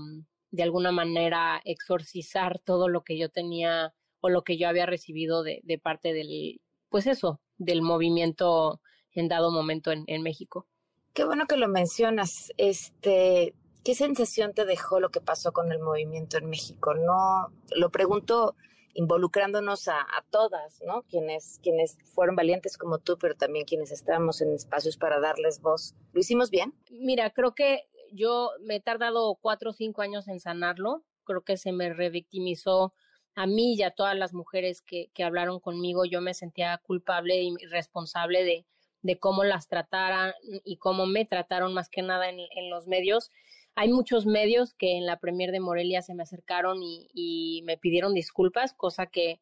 de 0.51 0.63
alguna 0.63 0.91
manera 0.91 1.61
exorcizar 1.65 2.59
todo 2.59 2.87
lo 2.87 3.03
que 3.03 3.17
yo 3.17 3.29
tenía 3.29 3.93
o 4.21 4.29
lo 4.29 4.43
que 4.43 4.57
yo 4.57 4.67
había 4.67 4.85
recibido 4.85 5.43
de, 5.43 5.61
de 5.63 5.77
parte 5.77 6.13
del, 6.13 6.61
pues 6.89 7.07
eso, 7.07 7.41
del 7.57 7.81
movimiento 7.81 8.81
en 9.13 9.27
dado 9.27 9.51
momento 9.51 9.91
en, 9.91 10.03
en 10.07 10.21
México. 10.21 10.67
Qué 11.13 11.23
bueno 11.25 11.45
que 11.47 11.57
lo 11.57 11.67
mencionas. 11.67 12.51
Este, 12.57 13.53
¿qué 13.83 13.95
sensación 13.95 14.53
te 14.53 14.65
dejó 14.65 14.99
lo 14.99 15.09
que 15.09 15.21
pasó 15.21 15.51
con 15.51 15.71
el 15.71 15.79
movimiento 15.79 16.37
en 16.37 16.49
México? 16.49 16.93
No, 16.93 17.51
lo 17.75 17.89
pregunto 17.89 18.55
involucrándonos 18.93 19.87
a, 19.87 20.05
todas, 20.29 20.81
¿no? 20.85 21.03
Quienes, 21.03 21.59
quienes 21.63 21.97
fueron 22.13 22.35
valientes 22.35 22.77
como 22.77 22.99
tú, 22.99 23.17
pero 23.17 23.35
también 23.35 23.65
quienes 23.65 23.91
estábamos 23.91 24.41
en 24.41 24.53
espacios 24.53 24.97
para 24.97 25.19
darles 25.19 25.61
voz. 25.61 25.95
¿Lo 26.11 26.19
hicimos 26.19 26.49
bien? 26.49 26.73
Mira, 26.89 27.29
creo 27.29 27.53
que 27.53 27.83
yo 28.11 28.51
me 28.61 28.75
he 28.75 28.81
tardado 28.81 29.37
cuatro 29.41 29.69
o 29.69 29.73
cinco 29.73 30.01
años 30.01 30.27
en 30.27 30.39
sanarlo. 30.39 31.03
Creo 31.23 31.43
que 31.43 31.57
se 31.57 31.71
me 31.71 31.93
revictimizó 31.93 32.93
a 33.35 33.47
mí 33.47 33.75
y 33.75 33.83
a 33.83 33.91
todas 33.91 34.17
las 34.17 34.33
mujeres 34.33 34.81
que, 34.81 35.09
que 35.13 35.23
hablaron 35.23 35.59
conmigo. 35.59 36.05
Yo 36.05 36.21
me 36.21 36.33
sentía 36.33 36.77
culpable 36.79 37.41
y 37.41 37.55
responsable 37.69 38.43
de, 38.43 38.65
de 39.01 39.19
cómo 39.19 39.43
las 39.43 39.67
trataran 39.67 40.33
y 40.63 40.77
cómo 40.77 41.05
me 41.05 41.25
trataron 41.25 41.73
más 41.73 41.89
que 41.89 42.01
nada 42.01 42.29
en, 42.29 42.39
en 42.39 42.69
los 42.69 42.87
medios 42.87 43.31
hay 43.75 43.87
muchos 43.87 44.25
medios 44.25 44.73
que 44.73 44.97
en 44.97 45.05
la 45.05 45.19
Premier 45.19 45.53
de 45.53 45.61
Morelia 45.61 46.01
se 46.01 46.13
me 46.13 46.23
acercaron 46.23 46.79
y, 46.81 47.61
me 47.63 47.77
pidieron 47.77 48.13
disculpas, 48.13 48.73
cosa 48.73 49.05
que 49.05 49.39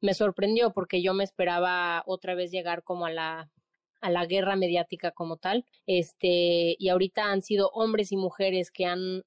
me 0.00 0.12
sorprendió 0.14 0.72
porque 0.72 1.02
yo 1.02 1.14
me 1.14 1.22
esperaba 1.22 2.02
otra 2.06 2.34
vez 2.34 2.50
llegar 2.50 2.82
como 2.82 3.06
a 3.06 3.10
la 3.10 3.50
a 4.00 4.10
la 4.10 4.24
guerra 4.24 4.56
mediática 4.56 5.12
como 5.12 5.36
tal. 5.36 5.66
Este, 5.86 6.74
y 6.78 6.88
ahorita 6.88 7.30
han 7.30 7.42
sido 7.42 7.68
hombres 7.74 8.10
y 8.10 8.16
mujeres 8.16 8.70
que 8.72 8.86
han, 8.86 9.22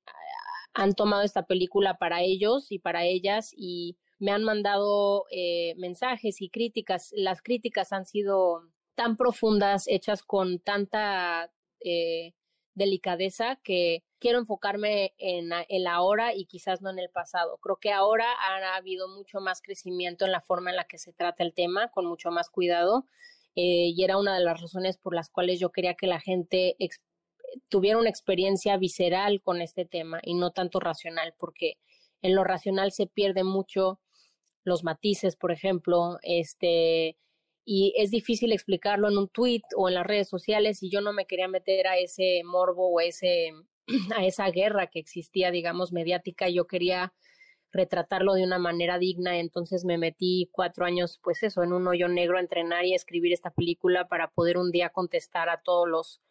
han 0.74 0.94
tomado 0.94 1.24
esta 1.24 1.46
película 1.46 1.98
para 1.98 2.22
ellos 2.22 2.72
y 2.72 2.80
para 2.80 3.06
ellas 3.06 3.53
y 3.56 3.98
me 4.20 4.32
han 4.32 4.44
mandado 4.44 5.25
eh, 5.32 5.75
mensajes 5.77 6.42
y 6.42 6.50
críticas. 6.50 7.12
Las 7.15 7.42
críticas 7.42 7.94
han 7.94 8.06
sido 8.06 8.63
tan 8.96 9.18
profundas, 9.18 9.86
hechas 9.88 10.24
con 10.24 10.60
tanta 10.60 11.51
eh, 11.82 12.34
delicadeza 12.75 13.60
que 13.63 14.03
quiero 14.20 14.39
enfocarme 14.39 15.13
en, 15.18 15.51
en 15.68 15.84
la 15.84 15.94
ahora 15.94 16.34
y 16.34 16.46
quizás 16.46 16.82
no 16.82 16.89
en 16.89 17.00
el 17.00 17.10
pasado. 17.10 17.58
Creo 17.58 17.77
que 17.77 17.92
ahora 17.92 18.27
ha 18.32 18.75
habido 18.75 19.08
mucho 19.10 19.42
más 19.42 19.62
crecimiento 19.62 20.25
en 20.25 20.32
la 20.32 20.42
forma 20.42 20.70
en 20.70 20.77
la 20.77 20.86
que 20.86 20.98
se 20.98 21.13
trata 21.13 21.44
el 21.44 21.53
tema, 21.53 21.89
con 21.89 22.06
mucho 22.06 22.32
más 22.32 22.50
cuidado, 22.50 23.06
eh, 23.56 23.92
y 23.96 24.03
era 24.03 24.18
una 24.18 24.36
de 24.36 24.44
las 24.44 24.62
razones 24.62 24.98
por 24.98 25.13
las 25.13 25.30
cuales 25.30 25.60
yo 25.60 25.72
quería 25.72 25.94
que 25.94 26.08
la 26.08 26.20
gente 26.20 26.75
tuviera 27.69 27.98
una 27.98 28.10
experiencia 28.10 28.77
visceral 28.77 29.41
con 29.41 29.62
este 29.62 29.86
tema 29.86 30.19
y 30.24 30.33
no 30.36 30.51
tanto 30.51 30.79
racional, 30.79 31.33
porque 31.38 31.75
en 32.22 32.36
lo 32.36 32.43
racional 32.43 32.91
se 32.91 33.07
pierde 33.07 33.43
mucho 33.43 34.00
los 34.63 34.83
matices, 34.83 35.36
por 35.36 35.51
ejemplo, 35.51 36.17
este, 36.24 37.17
y 37.65 37.93
es 37.98 38.12
difícil 38.12 38.51
explicarlo 38.51 39.10
en 39.10 39.17
un 39.17 39.29
tweet 39.29 39.62
o 39.75 39.89
en 39.89 39.95
las 39.95 40.05
redes 40.05 40.29
sociales 40.29 40.83
y 40.83 40.89
yo 40.89 41.01
no 41.01 41.13
me 41.13 41.25
quería 41.25 41.48
meter 41.48 41.88
a 41.88 41.98
ese 41.98 42.41
morbo 42.45 42.89
o 42.89 43.00
ese, 43.00 43.51
a 44.15 44.25
esa 44.25 44.50
guerra 44.50 44.88
que 44.88 45.00
existía, 45.00 45.51
digamos, 45.51 45.91
mediática. 45.91 46.50
Yo 46.50 46.67
quería 46.67 47.13
retratarlo 47.72 48.36
de 48.36 48.43
una 48.43 48.60
manera 48.60 49.00
digna, 49.00 49.39
entonces 49.39 49.83
me 49.83 49.98
metí 49.98 50.48
cuatro 50.51 50.86
años, 50.86 51.19
pues 51.24 51.41
eso, 51.41 51.63
en 51.63 51.74
un 51.74 51.88
hoyo 51.88 52.07
negro 52.07 52.38
a 52.38 52.41
entrenar 52.41 52.86
y 52.86 52.93
a 52.93 52.95
escribir 52.95 53.33
esta 53.33 53.50
película 53.50 54.07
para 54.07 54.29
poder 54.29 54.57
un 54.57 54.72
día 54.72 54.89
contestar 54.89 55.50
a 55.50 55.62
todos 55.62 55.89
los, 55.89 56.22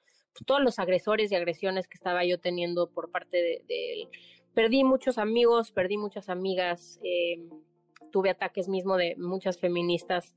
todos 0.46 0.62
los 0.62 0.78
agresores 0.78 1.30
y 1.30 1.34
agresiones 1.34 1.88
que 1.88 1.96
estaba 1.96 2.24
yo 2.24 2.38
teniendo 2.38 2.88
por 2.88 3.10
parte 3.10 3.36
de, 3.68 3.92
él. 3.92 4.08
Perdí 4.54 4.84
muchos 4.84 5.18
amigos, 5.18 5.72
perdí 5.72 5.96
muchas 5.96 6.28
amigas, 6.28 7.00
eh, 7.02 7.38
tuve 8.10 8.30
ataques 8.30 8.68
mismo 8.68 8.96
de 8.96 9.16
muchas 9.16 9.58
feministas 9.58 10.34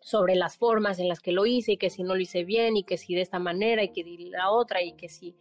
sobre 0.00 0.34
las 0.34 0.56
formas 0.56 0.98
en 0.98 1.08
las 1.08 1.20
que 1.20 1.32
lo 1.32 1.46
hice 1.46 1.72
y 1.72 1.76
que 1.76 1.90
si 1.90 2.02
no 2.02 2.14
lo 2.14 2.20
hice 2.20 2.44
bien 2.44 2.76
y 2.76 2.84
que 2.84 2.98
si 2.98 3.14
de 3.14 3.22
esta 3.22 3.38
manera 3.38 3.82
y 3.82 3.90
que 3.90 4.04
de 4.04 4.30
la 4.30 4.50
otra 4.50 4.82
y 4.82 4.92
que 4.92 5.08
si, 5.08 5.34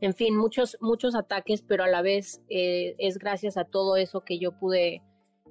en 0.00 0.14
fin, 0.14 0.36
muchos, 0.36 0.78
muchos 0.80 1.14
ataques, 1.14 1.62
pero 1.62 1.84
a 1.84 1.88
la 1.88 2.02
vez 2.02 2.40
eh, 2.48 2.94
es 2.98 3.18
gracias 3.18 3.56
a 3.56 3.64
todo 3.64 3.96
eso 3.96 4.24
que 4.24 4.38
yo 4.38 4.52
pude 4.58 5.02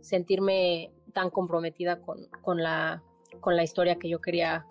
sentirme 0.02 0.92
tan 1.14 1.30
comprometida 1.30 2.02
con, 2.02 2.28
con, 2.42 2.62
la, 2.62 3.04
con 3.40 3.56
la 3.56 3.64
historia 3.64 3.96
que 3.96 4.10
yo 4.10 4.20
quería 4.20 4.66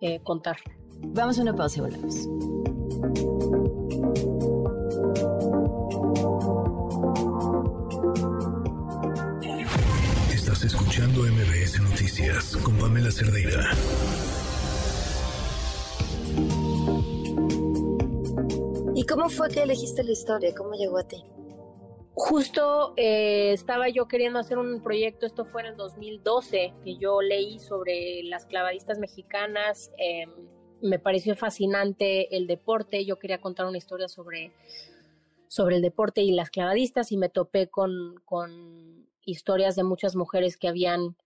eh, 0.00 0.20
contar. 0.22 0.56
Vamos 1.00 1.38
a 1.38 1.42
una 1.42 1.54
pausa 1.54 1.78
y 1.78 1.80
volvemos. 1.82 2.28
escuchando 10.66 11.20
MBS 11.22 11.80
Noticias 11.82 12.56
con 12.56 12.74
Pamela 12.78 13.10
Cerdeira. 13.10 13.70
¿Y 18.94 19.04
cómo 19.04 19.28
fue 19.28 19.50
que 19.50 19.62
elegiste 19.62 20.02
la 20.02 20.12
historia? 20.12 20.54
¿Cómo 20.54 20.72
llegó 20.74 20.98
a 20.98 21.04
ti? 21.04 21.22
Justo 22.16 22.94
eh, 22.96 23.52
estaba 23.52 23.88
yo 23.88 24.06
queriendo 24.06 24.38
hacer 24.38 24.56
un 24.56 24.80
proyecto, 24.82 25.26
esto 25.26 25.44
fue 25.44 25.62
en 25.62 25.68
el 25.68 25.76
2012, 25.76 26.72
que 26.84 26.96
yo 26.96 27.20
leí 27.20 27.58
sobre 27.58 28.22
las 28.22 28.46
clavadistas 28.46 28.98
mexicanas. 28.98 29.90
Em, 29.98 30.30
me 30.80 31.00
pareció 31.00 31.34
fascinante 31.34 32.36
el 32.36 32.46
deporte, 32.46 33.04
yo 33.04 33.18
quería 33.18 33.40
contar 33.40 33.66
una 33.66 33.78
historia 33.78 34.06
sobre, 34.06 34.52
sobre 35.48 35.76
el 35.76 35.82
deporte 35.82 36.22
y 36.22 36.30
las 36.30 36.50
clavadistas 36.50 37.10
y 37.10 37.16
me 37.16 37.30
topé 37.30 37.66
con, 37.68 38.14
con 38.24 39.08
historias 39.24 39.74
de 39.74 39.82
muchas 39.82 40.14
mujeres 40.14 40.56
que 40.56 40.68
habían 40.68 41.16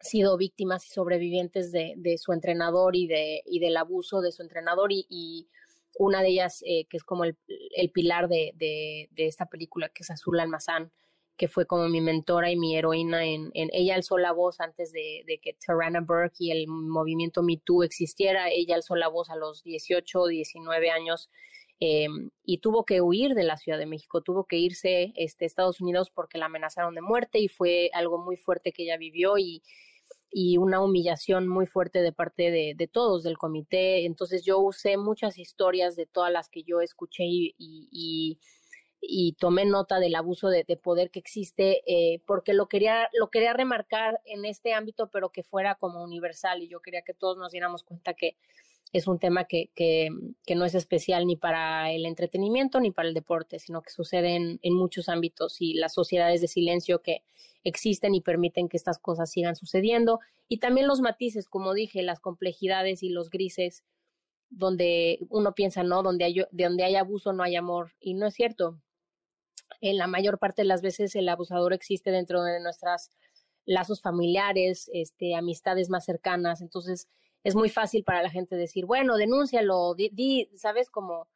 sido 0.00 0.36
víctimas 0.38 0.86
y 0.86 0.90
sobrevivientes 0.90 1.72
de, 1.72 1.94
de 1.96 2.16
su 2.16 2.32
entrenador 2.32 2.96
y, 2.96 3.06
de, 3.06 3.42
y 3.44 3.58
del 3.58 3.76
abuso 3.76 4.20
de 4.22 4.32
su 4.32 4.42
entrenador 4.42 4.92
y, 4.92 5.48
una 5.98 6.22
de 6.22 6.28
ellas 6.28 6.62
eh, 6.66 6.86
que 6.88 6.96
es 6.96 7.04
como 7.04 7.24
el, 7.24 7.36
el 7.76 7.90
pilar 7.90 8.28
de, 8.28 8.52
de, 8.54 9.08
de, 9.12 9.26
esta 9.26 9.46
película 9.46 9.88
que 9.88 10.02
es 10.02 10.10
Azul 10.10 10.40
Almazán 10.40 10.92
que 11.38 11.48
fue 11.48 11.66
como 11.66 11.88
mi 11.88 12.00
mentora 12.00 12.50
y 12.50 12.56
mi 12.56 12.76
heroína 12.76 13.24
en, 13.24 13.52
ella 13.54 13.94
alzó 13.94 14.18
la 14.18 14.32
voz 14.32 14.60
antes 14.60 14.92
de, 14.92 15.24
que 15.40 15.54
Tarana 15.54 16.00
Burke 16.00 16.34
y 16.40 16.50
el 16.50 16.66
movimiento 16.66 17.42
Me 17.42 17.56
Too 17.56 17.84
existiera, 17.84 18.50
ella 18.50 18.74
alzó 18.74 18.96
la 18.96 19.08
voz 19.08 19.30
a 19.30 19.36
los 19.36 19.62
18 19.62 20.20
o 20.20 20.26
19 20.26 20.90
años 20.90 21.30
eh, 21.78 22.08
y 22.44 22.58
tuvo 22.58 22.84
que 22.84 23.00
huir 23.00 23.34
de 23.34 23.44
la 23.44 23.56
Ciudad 23.56 23.78
de 23.78 23.86
México, 23.86 24.20
tuvo 24.20 24.46
que 24.46 24.56
irse 24.56 25.12
este, 25.14 25.44
a 25.44 25.46
Estados 25.46 25.80
Unidos 25.80 26.10
porque 26.10 26.38
la 26.38 26.46
amenazaron 26.46 26.96
de 26.96 27.02
muerte 27.02 27.38
y 27.38 27.46
fue 27.46 27.90
algo 27.94 28.18
muy 28.18 28.36
fuerte 28.36 28.72
que 28.72 28.82
ella 28.82 28.96
vivió 28.96 29.38
y, 29.38 29.62
y 30.30 30.58
una 30.58 30.80
humillación 30.80 31.48
muy 31.48 31.66
fuerte 31.66 32.02
de 32.02 32.12
parte 32.12 32.50
de, 32.50 32.74
de, 32.76 32.86
todos 32.86 33.22
del 33.22 33.38
comité. 33.38 34.04
Entonces 34.04 34.44
yo 34.44 34.58
usé 34.58 34.96
muchas 34.96 35.38
historias 35.38 35.96
de 35.96 36.06
todas 36.06 36.32
las 36.32 36.48
que 36.48 36.62
yo 36.62 36.80
escuché 36.80 37.24
y, 37.24 37.54
y, 37.58 38.38
y 39.00 39.32
tomé 39.34 39.64
nota 39.64 39.98
del 39.98 40.14
abuso 40.14 40.48
de, 40.48 40.64
de 40.64 40.76
poder 40.76 41.10
que 41.10 41.18
existe 41.18 41.82
eh, 41.86 42.20
porque 42.26 42.52
lo 42.52 42.68
quería, 42.68 43.08
lo 43.12 43.30
quería 43.30 43.52
remarcar 43.52 44.20
en 44.24 44.44
este 44.44 44.74
ámbito, 44.74 45.08
pero 45.10 45.30
que 45.30 45.42
fuera 45.42 45.76
como 45.76 46.02
universal 46.02 46.62
y 46.62 46.68
yo 46.68 46.80
quería 46.80 47.02
que 47.02 47.14
todos 47.14 47.38
nos 47.38 47.52
diéramos 47.52 47.82
cuenta 47.82 48.14
que 48.14 48.36
es 48.92 49.06
un 49.06 49.18
tema 49.18 49.44
que, 49.44 49.70
que, 49.74 50.10
no 50.54 50.64
es 50.64 50.74
especial 50.74 51.26
ni 51.26 51.36
para 51.36 51.90
el 51.90 52.06
entretenimiento 52.06 52.80
ni 52.80 52.90
para 52.90 53.08
el 53.08 53.14
deporte, 53.14 53.58
sino 53.58 53.82
que 53.82 53.90
sucede 53.90 54.36
en, 54.36 54.74
muchos 54.74 55.08
ámbitos 55.08 55.60
y 55.60 55.74
las 55.74 55.92
sociedades 55.92 56.40
de 56.40 56.48
silencio 56.48 57.02
que 57.02 57.22
existen 57.64 58.14
y 58.14 58.20
permiten 58.20 58.68
que 58.68 58.76
estas 58.76 58.98
cosas 58.98 59.30
sigan 59.30 59.56
sucediendo. 59.56 60.20
Y 60.48 60.58
también 60.58 60.86
los 60.86 61.00
matices, 61.00 61.48
como 61.48 61.74
dije, 61.74 62.02
las 62.02 62.20
complejidades 62.20 63.02
y 63.02 63.10
los 63.10 63.28
grises, 63.30 63.84
donde 64.48 65.18
uno 65.28 65.54
piensa, 65.54 65.82
no, 65.82 66.02
donde 66.02 66.24
hay, 66.24 66.34
de 66.50 66.64
donde 66.64 66.84
hay 66.84 66.96
abuso 66.96 67.32
no 67.32 67.42
hay 67.42 67.56
amor. 67.56 67.92
Y 68.00 68.14
no 68.14 68.26
es 68.26 68.34
cierto. 68.34 68.80
En 69.82 69.98
la 69.98 70.06
mayor 70.06 70.38
parte 70.38 70.62
de 70.62 70.68
las 70.68 70.80
veces 70.80 71.14
el 71.14 71.28
abusador 71.28 71.74
existe 71.74 72.10
dentro 72.10 72.42
de 72.42 72.58
nuestras 72.60 73.10
lazos 73.66 74.00
familiares, 74.00 74.90
este, 74.94 75.34
amistades 75.34 75.90
más 75.90 76.06
cercanas. 76.06 76.62
Entonces, 76.62 77.06
es 77.44 77.54
muy 77.54 77.68
fácil 77.68 78.04
para 78.04 78.22
la 78.22 78.30
gente 78.30 78.56
decir, 78.56 78.86
bueno, 78.86 79.16
denúncialo, 79.16 79.94
di, 79.94 80.48
¿sabes? 80.54 80.90
Como, 80.90 81.28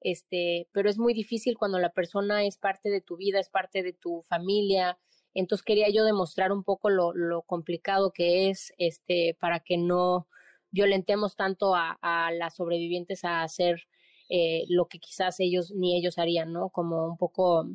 este, 0.00 0.68
pero 0.72 0.90
es 0.90 0.98
muy 0.98 1.14
difícil 1.14 1.56
cuando 1.58 1.78
la 1.78 1.90
persona 1.90 2.44
es 2.44 2.58
parte 2.58 2.90
de 2.90 3.00
tu 3.00 3.16
vida, 3.16 3.40
es 3.40 3.48
parte 3.48 3.82
de 3.82 3.92
tu 3.92 4.22
familia. 4.22 4.98
Entonces 5.34 5.64
quería 5.64 5.88
yo 5.90 6.04
demostrar 6.04 6.52
un 6.52 6.64
poco 6.64 6.90
lo, 6.90 7.12
lo 7.14 7.42
complicado 7.42 8.12
que 8.12 8.50
es, 8.50 8.72
este, 8.78 9.36
para 9.40 9.60
que 9.60 9.76
no 9.76 10.28
violentemos 10.70 11.36
tanto 11.36 11.74
a, 11.74 11.98
a 12.00 12.30
las 12.32 12.56
sobrevivientes 12.56 13.24
a 13.24 13.42
hacer 13.42 13.86
eh, 14.28 14.64
lo 14.68 14.86
que 14.88 14.98
quizás 14.98 15.38
ellos 15.40 15.72
ni 15.72 15.96
ellos 15.96 16.18
harían, 16.18 16.52
¿no? 16.52 16.70
Como 16.70 17.06
un 17.06 17.16
poco 17.16 17.66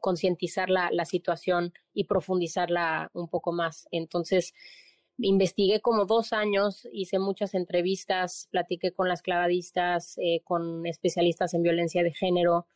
concientizar 0.00 0.68
la, 0.68 0.90
la 0.92 1.06
situación 1.06 1.72
y 1.94 2.04
profundizarla 2.04 3.10
un 3.14 3.28
poco 3.28 3.52
más. 3.52 3.88
Entonces, 3.90 4.52
investigué 5.18 5.80
como 5.80 6.06
dos 6.06 6.32
años, 6.32 6.88
hice 6.92 7.18
muchas 7.18 7.54
entrevistas, 7.54 8.48
platiqué 8.50 8.92
con 8.92 9.08
las 9.08 9.22
clavadistas, 9.22 10.18
eh, 10.18 10.40
con 10.44 10.86
especialistas 10.86 11.54
en 11.54 11.62
violencia 11.62 12.02
de 12.02 12.12
género. 12.12 12.66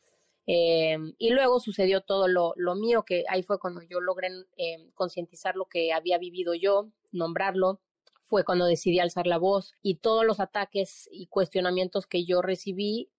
Eh, 0.47 0.97
y 1.19 1.31
luego 1.31 1.61
sucedió 1.61 2.01
todo 2.01 2.27
lo, 2.27 2.55
lo, 2.57 2.75
mío, 2.75 3.05
que 3.05 3.25
ahí 3.29 3.43
fue 3.43 3.59
cuando 3.59 3.83
yo 3.83 4.01
logré 4.01 4.29
eh, 4.57 4.91
concientizar 4.95 5.57
lo 5.57 5.67
que 5.67 5.93
había 5.93 6.19
vivido 6.19 6.55
yo, 6.55 6.89
nombrarlo. 7.13 7.81
Fue 8.23 8.45
cuando 8.45 8.67
decidí 8.67 8.99
alzar 8.99 9.27
la 9.27 9.39
voz 9.39 9.73
y 9.83 9.97
todos 9.97 10.25
los 10.25 10.39
ataques 10.39 11.09
y 11.11 11.27
cuestionamientos 11.29 12.07
que 12.07 12.25
yo 12.25 12.43
recibí 12.43 13.11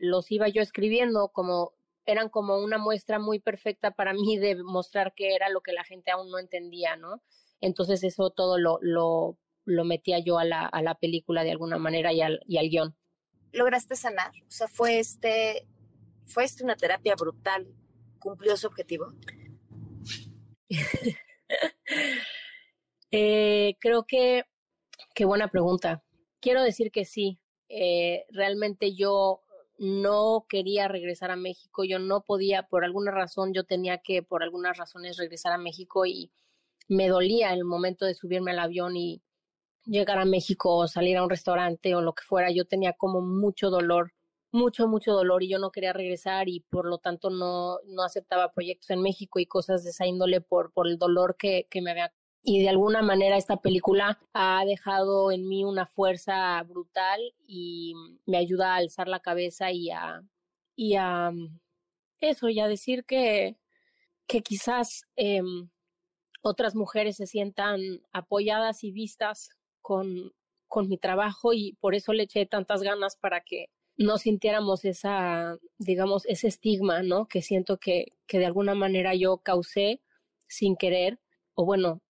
los 0.00 0.30
iba 0.32 0.48
yo 0.48 0.62
escribiendo 0.62 1.28
como 1.28 1.72
eran 2.06 2.30
como 2.30 2.58
una 2.58 2.78
muestra 2.78 3.18
muy 3.18 3.38
perfecta 3.38 3.90
para 3.90 4.14
mí 4.14 4.38
de 4.38 4.56
mostrar 4.62 5.12
que 5.14 5.34
era 5.34 5.50
lo 5.50 5.60
que 5.60 5.72
la 5.72 5.84
gente 5.84 6.10
aún 6.10 6.30
no 6.30 6.38
entendía, 6.38 6.96
¿no? 6.96 7.22
Entonces 7.60 8.04
eso 8.04 8.30
todo 8.30 8.58
lo, 8.58 8.78
lo, 8.80 9.38
lo 9.64 9.84
metía 9.84 10.18
yo 10.18 10.38
a 10.38 10.44
la, 10.44 10.66
a 10.66 10.82
la 10.82 10.94
película 10.94 11.44
de 11.44 11.50
alguna 11.50 11.78
manera 11.78 12.12
y 12.12 12.20
al, 12.20 12.40
y 12.46 12.58
al 12.58 12.68
guion. 12.68 12.96
¿Lograste 13.52 13.96
sanar? 13.96 14.32
O 14.46 14.50
sea, 14.50 14.68
fue 14.68 14.98
este, 14.98 15.66
fue 16.26 16.44
este 16.44 16.64
una 16.64 16.76
terapia 16.76 17.14
brutal. 17.14 17.66
¿Cumplió 18.18 18.56
su 18.56 18.66
objetivo? 18.66 19.12
eh, 23.10 23.76
creo 23.80 24.04
que, 24.04 24.44
qué 25.14 25.24
buena 25.24 25.48
pregunta. 25.48 26.02
Quiero 26.40 26.62
decir 26.62 26.90
que 26.90 27.04
sí. 27.04 27.38
Eh, 27.68 28.24
realmente 28.30 28.94
yo 28.94 29.42
no 29.78 30.46
quería 30.48 30.88
regresar 30.88 31.30
a 31.30 31.36
México, 31.36 31.84
yo 31.84 31.98
no 31.98 32.22
podía, 32.22 32.64
por 32.64 32.84
alguna 32.84 33.12
razón, 33.12 33.52
yo 33.54 33.64
tenía 33.64 33.98
que, 33.98 34.22
por 34.22 34.42
algunas 34.42 34.76
razones, 34.76 35.16
regresar 35.16 35.52
a 35.52 35.58
México 35.58 36.04
y 36.04 36.32
me 36.88 37.08
dolía 37.08 37.52
el 37.52 37.64
momento 37.64 38.04
de 38.06 38.14
subirme 38.14 38.52
al 38.52 38.58
avión 38.58 38.96
y 38.96 39.22
llegar 39.84 40.18
a 40.18 40.24
México 40.24 40.76
o 40.76 40.88
salir 40.88 41.16
a 41.16 41.22
un 41.22 41.30
restaurante 41.30 41.94
o 41.94 42.00
lo 42.00 42.14
que 42.14 42.24
fuera, 42.24 42.50
yo 42.50 42.66
tenía 42.66 42.92
como 42.92 43.20
mucho 43.20 43.70
dolor, 43.70 44.12
mucho, 44.52 44.88
mucho 44.88 45.12
dolor 45.12 45.42
y 45.42 45.48
yo 45.48 45.58
no 45.58 45.70
quería 45.70 45.92
regresar 45.92 46.48
y 46.48 46.60
por 46.60 46.86
lo 46.86 46.98
tanto 46.98 47.30
no, 47.30 47.78
no 47.86 48.02
aceptaba 48.02 48.52
proyectos 48.52 48.90
en 48.90 49.02
México 49.02 49.38
y 49.38 49.46
cosas 49.46 49.84
de 49.84 49.90
esa 49.90 50.06
índole 50.06 50.40
por, 50.40 50.72
por 50.72 50.88
el 50.88 50.98
dolor 50.98 51.36
que, 51.38 51.66
que 51.70 51.82
me 51.82 51.90
había 51.90 52.12
y 52.42 52.62
de 52.62 52.68
alguna 52.68 53.02
manera 53.02 53.36
esta 53.36 53.56
película 53.58 54.18
ha 54.32 54.64
dejado 54.64 55.32
en 55.32 55.48
mí 55.48 55.64
una 55.64 55.86
fuerza 55.86 56.62
brutal 56.62 57.20
y 57.46 57.94
me 58.26 58.38
ayuda 58.38 58.72
a 58.74 58.76
alzar 58.76 59.08
la 59.08 59.20
cabeza 59.20 59.72
y 59.72 59.90
a 59.90 60.22
y 60.76 60.94
a 60.94 61.32
eso 62.20 62.48
y 62.48 62.60
a 62.60 62.68
decir 62.68 63.04
que 63.04 63.58
que 64.26 64.42
quizás 64.42 65.02
eh, 65.16 65.42
otras 66.40 66.74
mujeres 66.74 67.16
se 67.16 67.26
sientan 67.26 67.80
apoyadas 68.12 68.84
y 68.84 68.92
vistas 68.92 69.50
con, 69.80 70.32
con 70.66 70.88
mi 70.88 70.98
trabajo 70.98 71.52
y 71.52 71.76
por 71.80 71.94
eso 71.94 72.12
le 72.12 72.24
eché 72.24 72.46
tantas 72.46 72.82
ganas 72.82 73.16
para 73.16 73.40
que 73.40 73.70
no 73.96 74.16
sintiéramos 74.16 74.84
esa, 74.84 75.58
digamos, 75.78 76.24
ese 76.26 76.46
estigma, 76.46 77.02
¿no? 77.02 77.26
Que 77.26 77.42
siento 77.42 77.78
que, 77.78 78.12
que 78.26 78.38
de 78.38 78.46
alguna 78.46 78.74
manera 78.74 79.14
yo 79.14 79.38
causé 79.38 80.00
sin 80.46 80.76
querer, 80.76 81.18
o 81.54 81.64
bueno, 81.64 82.00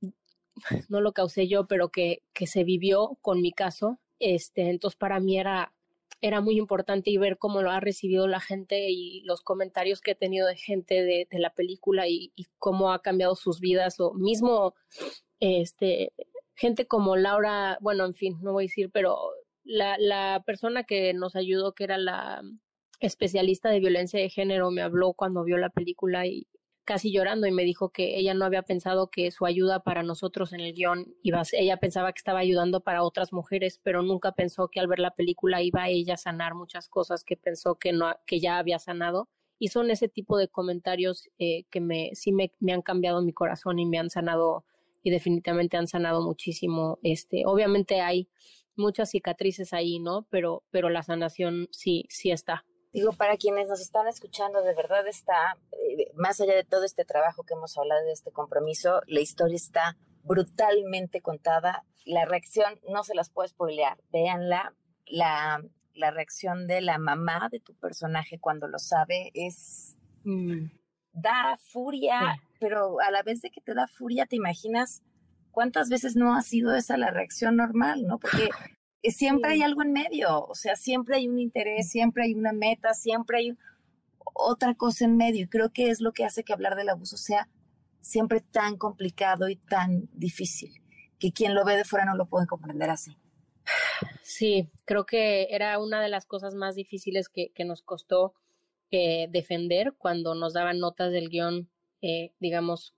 no 0.88 1.00
lo 1.00 1.12
causé 1.12 1.48
yo, 1.48 1.66
pero 1.66 1.88
que, 1.88 2.22
que 2.34 2.46
se 2.46 2.64
vivió 2.64 3.18
con 3.22 3.40
mi 3.40 3.52
caso. 3.52 3.98
Este, 4.18 4.68
entonces 4.68 4.98
para 4.98 5.20
mí 5.20 5.38
era, 5.38 5.72
era 6.20 6.40
muy 6.40 6.58
importante 6.58 7.10
y 7.10 7.16
ver 7.16 7.38
cómo 7.38 7.62
lo 7.62 7.70
ha 7.70 7.80
recibido 7.80 8.26
la 8.26 8.40
gente 8.40 8.90
y 8.90 9.22
los 9.22 9.40
comentarios 9.42 10.00
que 10.00 10.12
he 10.12 10.16
tenido 10.16 10.46
de 10.48 10.56
gente 10.56 11.02
de, 11.04 11.28
de 11.30 11.38
la 11.38 11.54
película 11.54 12.08
y, 12.08 12.32
cómo 12.58 12.92
ha 12.92 13.02
cambiado 13.02 13.36
sus 13.36 13.60
vidas 13.60 14.00
o 14.00 14.14
mismo 14.14 14.74
este 15.40 16.12
gente 16.54 16.88
como 16.88 17.16
Laura, 17.16 17.78
bueno, 17.80 18.04
en 18.04 18.14
fin, 18.14 18.38
no 18.42 18.52
voy 18.52 18.64
a 18.64 18.66
decir, 18.66 18.90
pero 18.92 19.16
la, 19.62 19.96
la 19.98 20.42
persona 20.44 20.82
que 20.82 21.14
nos 21.14 21.36
ayudó, 21.36 21.72
que 21.72 21.84
era 21.84 21.98
la 21.98 22.42
especialista 22.98 23.70
de 23.70 23.78
violencia 23.78 24.18
de 24.18 24.28
género, 24.28 24.72
me 24.72 24.82
habló 24.82 25.12
cuando 25.12 25.44
vio 25.44 25.56
la 25.56 25.70
película 25.70 26.26
y 26.26 26.48
casi 26.88 27.12
llorando 27.12 27.46
y 27.46 27.52
me 27.52 27.64
dijo 27.64 27.90
que 27.90 28.16
ella 28.16 28.32
no 28.32 28.46
había 28.46 28.62
pensado 28.62 29.10
que 29.10 29.30
su 29.30 29.44
ayuda 29.44 29.80
para 29.80 30.02
nosotros 30.02 30.54
en 30.54 30.60
el 30.60 30.72
guion 30.72 31.14
iba 31.22 31.42
ella 31.52 31.76
pensaba 31.76 32.14
que 32.14 32.20
estaba 32.20 32.38
ayudando 32.38 32.80
para 32.80 33.02
otras 33.02 33.30
mujeres, 33.30 33.78
pero 33.82 34.00
nunca 34.00 34.32
pensó 34.32 34.68
que 34.68 34.80
al 34.80 34.86
ver 34.86 34.98
la 34.98 35.10
película 35.10 35.60
iba 35.60 35.82
a 35.82 35.90
ella 35.90 36.14
a 36.14 36.16
sanar 36.16 36.54
muchas 36.54 36.88
cosas 36.88 37.24
que 37.24 37.36
pensó 37.36 37.74
que 37.74 37.92
no, 37.92 38.16
que 38.24 38.40
ya 38.40 38.56
había 38.56 38.78
sanado. 38.78 39.28
Y 39.58 39.68
son 39.68 39.90
ese 39.90 40.08
tipo 40.08 40.38
de 40.38 40.48
comentarios 40.48 41.28
eh, 41.38 41.64
que 41.70 41.82
me, 41.82 42.12
sí 42.14 42.32
me, 42.32 42.52
me 42.58 42.72
han 42.72 42.80
cambiado 42.80 43.20
mi 43.20 43.34
corazón 43.34 43.78
y 43.78 43.84
me 43.84 43.98
han 43.98 44.08
sanado 44.08 44.64
y 45.02 45.10
definitivamente 45.10 45.76
han 45.76 45.88
sanado 45.88 46.24
muchísimo. 46.24 46.98
Este, 47.02 47.42
obviamente 47.44 48.00
hay 48.00 48.30
muchas 48.76 49.10
cicatrices 49.10 49.74
ahí, 49.74 49.98
¿no? 49.98 50.26
Pero, 50.30 50.62
pero 50.70 50.88
la 50.88 51.02
sanación 51.02 51.68
sí, 51.70 52.06
sí 52.08 52.30
está. 52.30 52.64
Digo, 52.92 53.12
para 53.12 53.36
quienes 53.36 53.68
nos 53.68 53.80
están 53.80 54.08
escuchando, 54.08 54.62
de 54.62 54.74
verdad 54.74 55.06
está, 55.06 55.56
eh, 55.72 56.10
más 56.14 56.40
allá 56.40 56.54
de 56.54 56.64
todo 56.64 56.84
este 56.84 57.04
trabajo 57.04 57.44
que 57.44 57.54
hemos 57.54 57.76
hablado 57.76 58.04
de 58.04 58.12
este 58.12 58.32
compromiso, 58.32 59.02
la 59.06 59.20
historia 59.20 59.56
está 59.56 59.96
brutalmente 60.22 61.20
contada. 61.20 61.84
La 62.04 62.24
reacción 62.24 62.80
no 62.88 63.04
se 63.04 63.14
las 63.14 63.30
puedo 63.30 63.48
spoilear. 63.48 63.98
Véanla. 64.10 64.74
La, 65.06 65.62
la 65.94 66.10
reacción 66.10 66.66
de 66.66 66.80
la 66.80 66.98
mamá 66.98 67.48
de 67.50 67.60
tu 67.60 67.74
personaje 67.74 68.38
cuando 68.38 68.68
lo 68.68 68.78
sabe 68.78 69.30
es. 69.34 69.96
Mm. 70.24 70.70
Da 71.12 71.58
furia, 71.72 72.36
sí. 72.36 72.56
pero 72.60 73.00
a 73.00 73.10
la 73.10 73.22
vez 73.22 73.40
de 73.40 73.50
que 73.50 73.60
te 73.60 73.74
da 73.74 73.88
furia, 73.88 74.26
te 74.26 74.36
imaginas 74.36 75.02
cuántas 75.50 75.88
veces 75.88 76.14
no 76.14 76.36
ha 76.36 76.42
sido 76.42 76.74
esa 76.76 76.96
la 76.96 77.10
reacción 77.10 77.56
normal, 77.56 78.04
¿no? 78.06 78.18
Porque 78.18 78.50
siempre 79.02 79.52
hay 79.52 79.62
algo 79.62 79.82
en 79.82 79.92
medio, 79.92 80.44
o 80.44 80.54
sea, 80.54 80.76
siempre 80.76 81.16
hay 81.16 81.28
un 81.28 81.38
interés, 81.38 81.90
siempre 81.90 82.24
hay 82.24 82.34
una 82.34 82.52
meta, 82.52 82.94
siempre 82.94 83.38
hay 83.38 83.58
otra 84.34 84.74
cosa 84.74 85.04
en 85.04 85.16
medio. 85.16 85.44
Y 85.44 85.48
creo 85.48 85.72
que 85.72 85.90
es 85.90 86.00
lo 86.00 86.12
que 86.12 86.24
hace 86.24 86.44
que 86.44 86.52
hablar 86.52 86.76
del 86.76 86.88
abuso 86.88 87.16
sea 87.16 87.48
siempre 88.00 88.40
tan 88.40 88.76
complicado 88.76 89.48
y 89.48 89.56
tan 89.56 90.08
difícil, 90.12 90.82
que 91.18 91.32
quien 91.32 91.54
lo 91.54 91.64
ve 91.64 91.76
de 91.76 91.84
fuera 91.84 92.04
no 92.04 92.16
lo 92.16 92.28
puede 92.28 92.46
comprender 92.46 92.90
así. 92.90 93.16
Sí, 94.22 94.70
creo 94.84 95.04
que 95.04 95.48
era 95.50 95.78
una 95.78 96.00
de 96.00 96.08
las 96.08 96.26
cosas 96.26 96.54
más 96.54 96.74
difíciles 96.74 97.28
que, 97.28 97.50
que 97.54 97.64
nos 97.64 97.82
costó 97.82 98.34
eh, 98.90 99.28
defender 99.30 99.94
cuando 99.98 100.34
nos 100.34 100.54
daban 100.54 100.78
notas 100.78 101.12
del 101.12 101.28
guion, 101.28 101.70
eh, 102.00 102.32
digamos, 102.40 102.94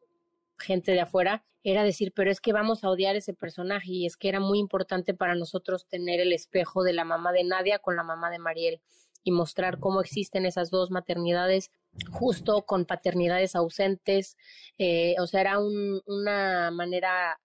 gente 0.61 0.93
de 0.93 1.01
afuera, 1.01 1.45
era 1.63 1.83
decir, 1.83 2.13
pero 2.15 2.31
es 2.31 2.41
que 2.41 2.53
vamos 2.53 2.85
a 2.85 2.91
odiar 2.91 3.17
ese 3.17 3.35
personaje 3.35 3.91
y 3.91 4.07
es 4.07 4.17
que 4.17 4.29
era 4.29 4.41
muy 4.41 4.59
importante 4.59 5.15
para 5.15 5.35
nosotros 5.35 5.87
tener 5.87 6.21
el 6.21 6.33
espejo 6.33 6.83
de 6.83 6.93
la 6.93 7.05
mamá 7.05 7.33
de 7.33 7.45
Nadia 7.45 7.79
con 7.79 7.97
la 7.97 8.03
mamá 8.03 8.31
de 8.31 8.39
Mariel 8.39 8.81
y 9.23 9.33
mostrar 9.33 9.79
cómo 9.79 10.01
existen 10.01 10.47
esas 10.47 10.71
dos 10.71 10.91
maternidades 10.91 11.71
justo 12.11 12.63
con 12.63 12.87
paternidades 12.87 13.55
ausentes, 13.55 14.37
eh, 14.79 15.17
o 15.19 15.27
sea, 15.27 15.43
era 15.43 15.59
un, 15.59 16.01
una 16.07 16.71
manera 16.71 17.39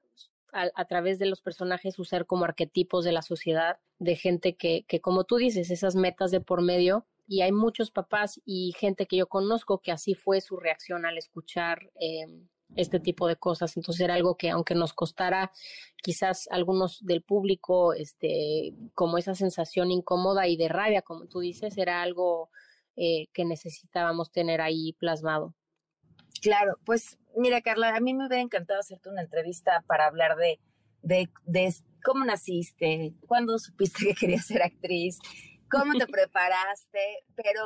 a, 0.54 0.86
través 0.86 1.20
de 1.20 1.26
los 1.26 1.42
personajes 1.42 2.00
usar 2.00 2.26
como 2.26 2.46
arquetipos 2.46 3.04
de 3.04 3.12
la 3.12 3.22
sociedad, 3.22 3.78
de 4.00 4.16
gente 4.16 4.56
que, 4.56 4.86
que, 4.88 5.02
como 5.02 5.26
tú 5.26 5.36
dices, 5.36 5.70
esas 5.70 5.96
metas 5.96 6.32
de 6.32 6.40
por 6.40 6.62
medio, 6.62 7.06
y 7.28 7.42
hay 7.42 7.52
muchos 7.52 7.92
papás 7.92 8.40
y 8.46 8.74
gente 8.78 9.06
que 9.06 9.18
yo 9.18 9.28
conozco 9.28 9.82
que 9.82 9.92
así 9.92 10.14
fue 10.14 10.42
su 10.42 10.58
reacción 10.58 11.06
al 11.06 11.18
escuchar 11.18 11.92
eh, 12.00 12.28
este 12.76 13.00
tipo 13.00 13.28
de 13.28 13.36
cosas. 13.36 13.76
Entonces 13.78 14.04
era 14.04 14.14
algo 14.14 14.36
que 14.38 14.50
aunque 14.50 14.76
nos 14.76 14.94
costara 14.94 15.52
quizás 15.98 16.48
algunos 16.52 17.04
del 17.06 17.22
público, 17.22 17.94
este, 17.94 18.74
como 18.94 19.18
esa 19.18 19.36
sensación 19.36 19.92
incómoda 19.92 20.48
y 20.48 20.58
de 20.58 20.68
rabia, 20.68 21.02
como 21.02 21.28
tú 21.28 21.40
dices, 21.40 21.78
era 21.78 22.02
algo 22.02 22.50
eh, 22.96 23.28
que 23.34 23.46
necesitábamos 23.46 24.32
tener 24.32 24.62
ahí 24.62 24.94
plasmado. 24.94 25.54
Claro, 26.42 26.78
pues 26.86 27.18
mira 27.36 27.62
Carla, 27.62 27.96
a 27.96 28.00
mí 28.00 28.14
me 28.14 28.28
hubiera 28.28 28.42
encantado 28.42 28.80
hacerte 28.80 29.10
una 29.10 29.22
entrevista 29.22 29.84
para 29.88 30.06
hablar 30.06 30.36
de, 30.36 30.60
de, 31.02 31.30
de 31.46 31.74
cómo 32.04 32.24
naciste, 32.24 33.14
cuándo 33.28 33.58
supiste 33.58 34.06
que 34.06 34.14
querías 34.14 34.46
ser 34.46 34.62
actriz, 34.62 35.18
cómo 35.70 35.94
te 35.98 36.08
preparaste, 36.08 37.24
pero 37.36 37.64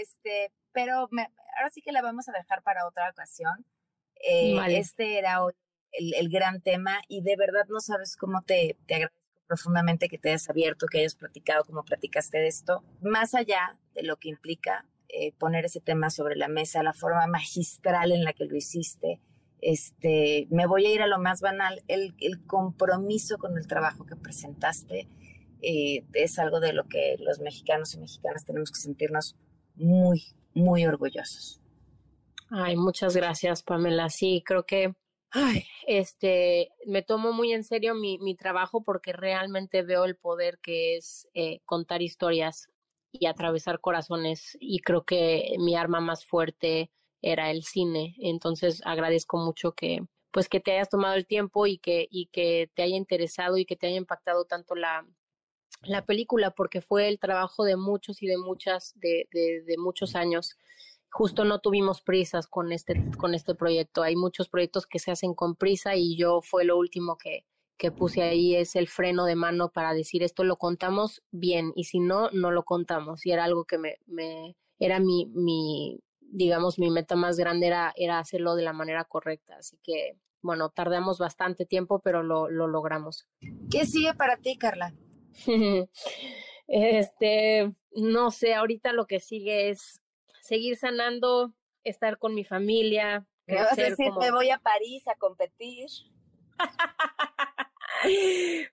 este, 0.00 0.52
pero 0.72 1.08
me, 1.10 1.22
ahora 1.58 1.70
sí 1.70 1.82
que 1.82 1.92
la 1.92 2.02
vamos 2.02 2.28
a 2.28 2.32
dejar 2.32 2.62
para 2.62 2.86
otra 2.86 3.10
ocasión 3.10 3.66
eh, 4.22 4.54
vale. 4.54 4.78
Este 4.78 5.18
era 5.18 5.40
el, 5.92 6.14
el, 6.14 6.28
gran 6.28 6.60
tema 6.60 7.00
y 7.08 7.22
de 7.22 7.36
verdad 7.36 7.66
no 7.68 7.80
sabes 7.80 8.16
cómo 8.16 8.42
te, 8.42 8.76
te 8.86 8.94
agradezco 8.94 9.16
profundamente 9.46 10.08
que 10.08 10.18
te 10.18 10.30
hayas 10.30 10.48
abierto, 10.48 10.86
que 10.86 11.00
hayas 11.00 11.14
platicado 11.14 11.64
como 11.64 11.84
platicaste 11.84 12.38
de 12.38 12.48
esto. 12.48 12.82
Más 13.00 13.34
allá 13.34 13.78
de 13.94 14.02
lo 14.02 14.16
que 14.16 14.30
implica 14.30 14.86
eh, 15.08 15.32
poner 15.32 15.66
ese 15.66 15.80
tema 15.80 16.08
sobre 16.08 16.36
la 16.36 16.48
mesa, 16.48 16.82
la 16.82 16.94
forma 16.94 17.26
magistral 17.26 18.12
en 18.12 18.24
la 18.24 18.32
que 18.32 18.46
lo 18.46 18.56
hiciste, 18.56 19.20
este, 19.60 20.48
me 20.50 20.66
voy 20.66 20.86
a 20.86 20.94
ir 20.94 21.02
a 21.02 21.06
lo 21.06 21.18
más 21.18 21.40
banal, 21.40 21.82
el, 21.86 22.14
el 22.18 22.44
compromiso 22.46 23.38
con 23.38 23.56
el 23.56 23.66
trabajo 23.66 24.04
que 24.06 24.16
presentaste 24.16 25.06
eh, 25.62 26.04
es 26.14 26.38
algo 26.40 26.58
de 26.58 26.72
lo 26.72 26.88
que 26.88 27.16
los 27.20 27.38
mexicanos 27.38 27.94
y 27.94 27.98
mexicanas 27.98 28.44
tenemos 28.44 28.72
que 28.72 28.80
sentirnos 28.80 29.36
muy, 29.76 30.34
muy 30.54 30.84
orgullosos. 30.84 31.61
Ay, 32.54 32.76
muchas 32.76 33.16
gracias, 33.16 33.62
Pamela. 33.62 34.10
Sí, 34.10 34.42
creo 34.44 34.66
que 34.66 34.94
ay, 35.30 35.64
este, 35.86 36.70
me 36.86 37.02
tomo 37.02 37.32
muy 37.32 37.52
en 37.52 37.64
serio 37.64 37.94
mi, 37.94 38.18
mi, 38.18 38.34
trabajo 38.36 38.82
porque 38.84 39.14
realmente 39.14 39.82
veo 39.82 40.04
el 40.04 40.16
poder 40.16 40.58
que 40.58 40.96
es 40.96 41.26
eh, 41.32 41.60
contar 41.64 42.02
historias 42.02 42.68
y 43.10 43.26
atravesar 43.26 43.80
corazones 43.80 44.58
y 44.60 44.80
creo 44.80 45.04
que 45.04 45.54
mi 45.58 45.76
arma 45.76 46.00
más 46.00 46.26
fuerte 46.26 46.90
era 47.22 47.50
el 47.50 47.62
cine. 47.64 48.16
Entonces 48.18 48.82
agradezco 48.84 49.38
mucho 49.38 49.72
que 49.72 50.02
pues 50.30 50.48
que 50.50 50.60
te 50.60 50.72
hayas 50.72 50.90
tomado 50.90 51.14
el 51.14 51.26
tiempo 51.26 51.66
y 51.66 51.78
que 51.78 52.06
y 52.10 52.26
que 52.26 52.70
te 52.74 52.82
haya 52.82 52.96
interesado 52.96 53.56
y 53.56 53.64
que 53.64 53.76
te 53.76 53.86
haya 53.86 53.96
impactado 53.96 54.44
tanto 54.44 54.74
la 54.74 55.06
la 55.82 56.04
película 56.04 56.50
porque 56.52 56.80
fue 56.82 57.08
el 57.08 57.18
trabajo 57.18 57.64
de 57.64 57.76
muchos 57.76 58.22
y 58.22 58.26
de 58.26 58.38
muchas 58.38 58.92
de, 58.96 59.28
de, 59.32 59.62
de 59.62 59.78
muchos 59.78 60.14
años 60.16 60.56
justo 61.12 61.44
no 61.44 61.60
tuvimos 61.60 62.00
prisas 62.00 62.46
con 62.46 62.72
este, 62.72 63.04
con 63.18 63.34
este 63.34 63.54
proyecto. 63.54 64.02
Hay 64.02 64.16
muchos 64.16 64.48
proyectos 64.48 64.86
que 64.86 64.98
se 64.98 65.10
hacen 65.10 65.34
con 65.34 65.56
prisa 65.56 65.94
y 65.94 66.16
yo 66.16 66.40
fue 66.40 66.64
lo 66.64 66.78
último 66.78 67.18
que, 67.18 67.44
que 67.76 67.92
puse 67.92 68.22
ahí, 68.22 68.56
es 68.56 68.76
el 68.76 68.88
freno 68.88 69.26
de 69.26 69.36
mano 69.36 69.70
para 69.70 69.92
decir 69.92 70.22
esto 70.22 70.42
lo 70.42 70.56
contamos 70.56 71.22
bien 71.30 71.72
y 71.76 71.84
si 71.84 72.00
no, 72.00 72.30
no 72.30 72.50
lo 72.50 72.64
contamos. 72.64 73.26
Y 73.26 73.32
era 73.32 73.44
algo 73.44 73.64
que 73.66 73.76
me, 73.76 73.98
me 74.06 74.56
era 74.78 75.00
mi, 75.00 75.26
mi, 75.26 76.00
digamos, 76.20 76.78
mi 76.78 76.90
meta 76.90 77.14
más 77.14 77.36
grande 77.36 77.66
era, 77.66 77.92
era 77.94 78.18
hacerlo 78.18 78.54
de 78.54 78.62
la 78.62 78.72
manera 78.72 79.04
correcta. 79.04 79.56
Así 79.56 79.78
que, 79.82 80.16
bueno, 80.40 80.70
tardamos 80.70 81.18
bastante 81.18 81.66
tiempo, 81.66 82.00
pero 82.00 82.22
lo, 82.22 82.48
lo 82.48 82.68
logramos. 82.68 83.28
¿Qué 83.70 83.84
sigue 83.84 84.14
para 84.14 84.38
ti, 84.38 84.56
Carla? 84.56 84.94
este, 86.66 87.74
no 87.94 88.30
sé, 88.30 88.54
ahorita 88.54 88.92
lo 88.94 89.06
que 89.06 89.20
sigue 89.20 89.68
es 89.70 90.01
seguir 90.42 90.76
sanando, 90.76 91.54
estar 91.84 92.18
con 92.18 92.34
mi 92.34 92.44
familia. 92.44 93.26
Me 93.46 93.56
vas 93.56 93.78
a 93.78 93.82
decir, 93.82 94.12
me 94.20 94.30
voy 94.30 94.50
a 94.50 94.58
París 94.58 95.08
a 95.08 95.14
competir. 95.14 95.88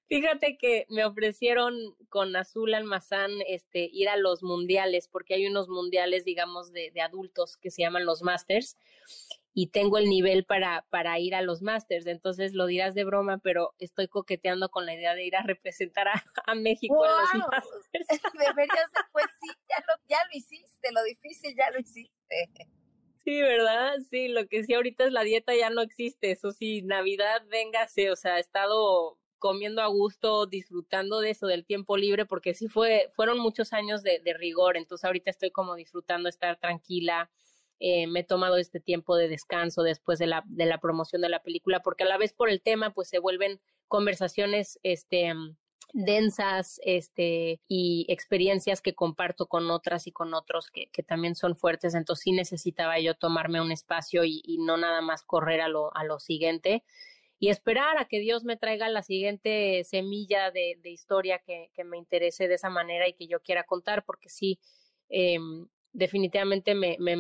Fíjate 0.08 0.58
que 0.58 0.86
me 0.90 1.06
ofrecieron 1.06 1.96
con 2.10 2.36
Azul 2.36 2.74
Almazán 2.74 3.32
este, 3.48 3.88
ir 3.92 4.10
a 4.10 4.18
los 4.18 4.42
mundiales, 4.42 5.08
porque 5.08 5.36
hay 5.36 5.46
unos 5.46 5.70
mundiales, 5.70 6.26
digamos, 6.26 6.72
de, 6.72 6.90
de, 6.92 7.02
adultos 7.02 7.58
que 7.58 7.70
se 7.70 7.84
llaman 7.84 8.06
los 8.06 8.24
Masters, 8.24 8.76
y 9.62 9.68
tengo 9.68 9.98
el 9.98 10.06
nivel 10.06 10.46
para, 10.46 10.86
para 10.90 11.20
ir 11.20 11.36
a 11.36 11.42
los 11.42 11.62
Masters. 11.62 12.06
Entonces 12.06 12.54
lo 12.54 12.66
dirás 12.66 12.96
de 12.96 13.04
broma, 13.04 13.40
pero 13.40 13.74
estoy 13.78 14.08
coqueteando 14.08 14.70
con 14.70 14.86
la 14.86 14.94
idea 14.94 15.16
de 15.16 15.26
ir 15.26 15.36
a 15.36 15.44
representar 15.44 16.08
a, 16.08 16.24
a 16.46 16.56
México 16.56 16.96
wow. 16.96 17.06
en 17.34 17.40
los 17.40 17.50
Masters. 17.50 18.08
Deberías, 18.40 18.90
pues 19.12 19.26
sí, 19.42 19.50
ya 19.68 19.84
lo, 19.86 20.02
ya 20.08 20.18
lo 20.32 20.38
hiciste, 20.38 20.92
lo 20.94 21.04
difícil 21.04 21.54
ya 21.58 21.70
lo 21.72 21.80
hiciste. 21.82 22.50
Sí, 23.18 23.42
¿verdad? 23.42 23.96
Sí, 24.10 24.30
lo 24.30 24.48
que 24.48 24.64
sí 24.64 24.74
ahorita 24.74 25.04
es 25.04 25.12
la 25.12 25.24
dieta 25.24 25.54
ya 25.54 25.70
no 25.70 25.82
existe. 25.82 26.32
Eso 26.32 26.54
sí, 26.54 26.82
Navidad, 26.84 27.44
véngase, 27.50 28.12
o 28.12 28.16
sea, 28.16 28.38
he 28.38 28.40
estado 28.40 29.20
comiendo 29.40 29.82
a 29.82 29.88
gusto, 29.88 30.46
disfrutando 30.46 31.20
de 31.20 31.32
eso, 31.32 31.48
del 31.48 31.66
tiempo 31.66 31.98
libre, 31.98 32.26
porque 32.26 32.54
sí 32.54 32.70
fue, 32.70 33.10
fueron 33.12 33.40
muchos 33.40 33.74
años 33.74 34.04
de, 34.04 34.20
de 34.20 34.34
rigor, 34.34 34.78
entonces 34.78 35.06
ahorita 35.06 35.32
estoy 35.32 35.52
como 35.52 35.76
disfrutando 35.76 36.30
estar 36.30 36.58
tranquila, 36.58 37.30
eh, 37.80 38.08
me 38.08 38.22
he 38.22 38.24
tomado 38.24 38.58
este 38.58 38.80
tiempo 38.80 39.16
de 39.16 39.28
descanso 39.28 39.84
después 39.84 40.20
de 40.20 40.28
la, 40.28 40.44
de 40.48 40.66
la 40.66 40.80
promoción 40.80 41.22
de 41.22 41.30
la 41.30 41.42
película, 41.42 41.82
porque 41.82 42.04
a 42.04 42.08
la 42.08 42.18
vez 42.18 42.34
por 42.34 42.50
el 42.50 42.62
tema, 42.62 42.94
pues 42.94 43.10
se 43.10 43.20
vuelven 43.20 43.60
conversaciones, 43.88 44.80
este, 44.84 45.34
densas 45.94 46.80
este 46.84 47.62
y 47.68 48.06
experiencias 48.10 48.82
que 48.82 48.94
comparto 48.94 49.48
con 49.48 49.72
otras 49.72 50.08
y 50.08 50.12
con 50.12 50.34
otros 50.34 50.70
que, 50.70 50.90
que 50.92 51.04
también 51.04 51.36
son 51.36 51.56
fuertes. 51.56 51.96
Entonces 51.96 52.24
sí 52.24 52.32
necesitaba 52.32 53.00
yo 53.00 53.16
tomarme 53.16 53.62
un 53.62 53.72
espacio 53.72 54.24
y, 54.24 54.42
y 54.44 54.60
no 54.60 54.78
nada 54.78 55.02
más 55.02 55.24
correr 55.24 55.62
a 55.62 55.68
lo, 55.68 55.96
a 55.96 56.04
lo 56.04 56.20
siguiente 56.20 56.84
y 57.40 57.50
esperar 57.50 57.98
a 57.98 58.06
que 58.06 58.20
Dios 58.20 58.44
me 58.44 58.58
traiga 58.58 58.90
la 58.90 59.02
siguiente 59.02 59.84
semilla 59.86 60.52
de, 60.52 60.78
de 60.84 60.90
historia 60.90 61.40
que, 61.40 61.72
que, 61.74 61.86
me 61.86 61.98
interese 61.98 62.50
de 62.50 62.56
esa 62.56 62.70
manera 62.70 63.08
y 63.08 63.14
que 63.14 63.28
yo 63.28 63.40
quiera 63.42 63.64
contar, 63.64 64.04
porque 64.04 64.28
sí, 64.28 64.60
eh, 65.08 65.40
definitivamente 65.94 66.76
me, 66.76 66.98
me, 67.00 67.16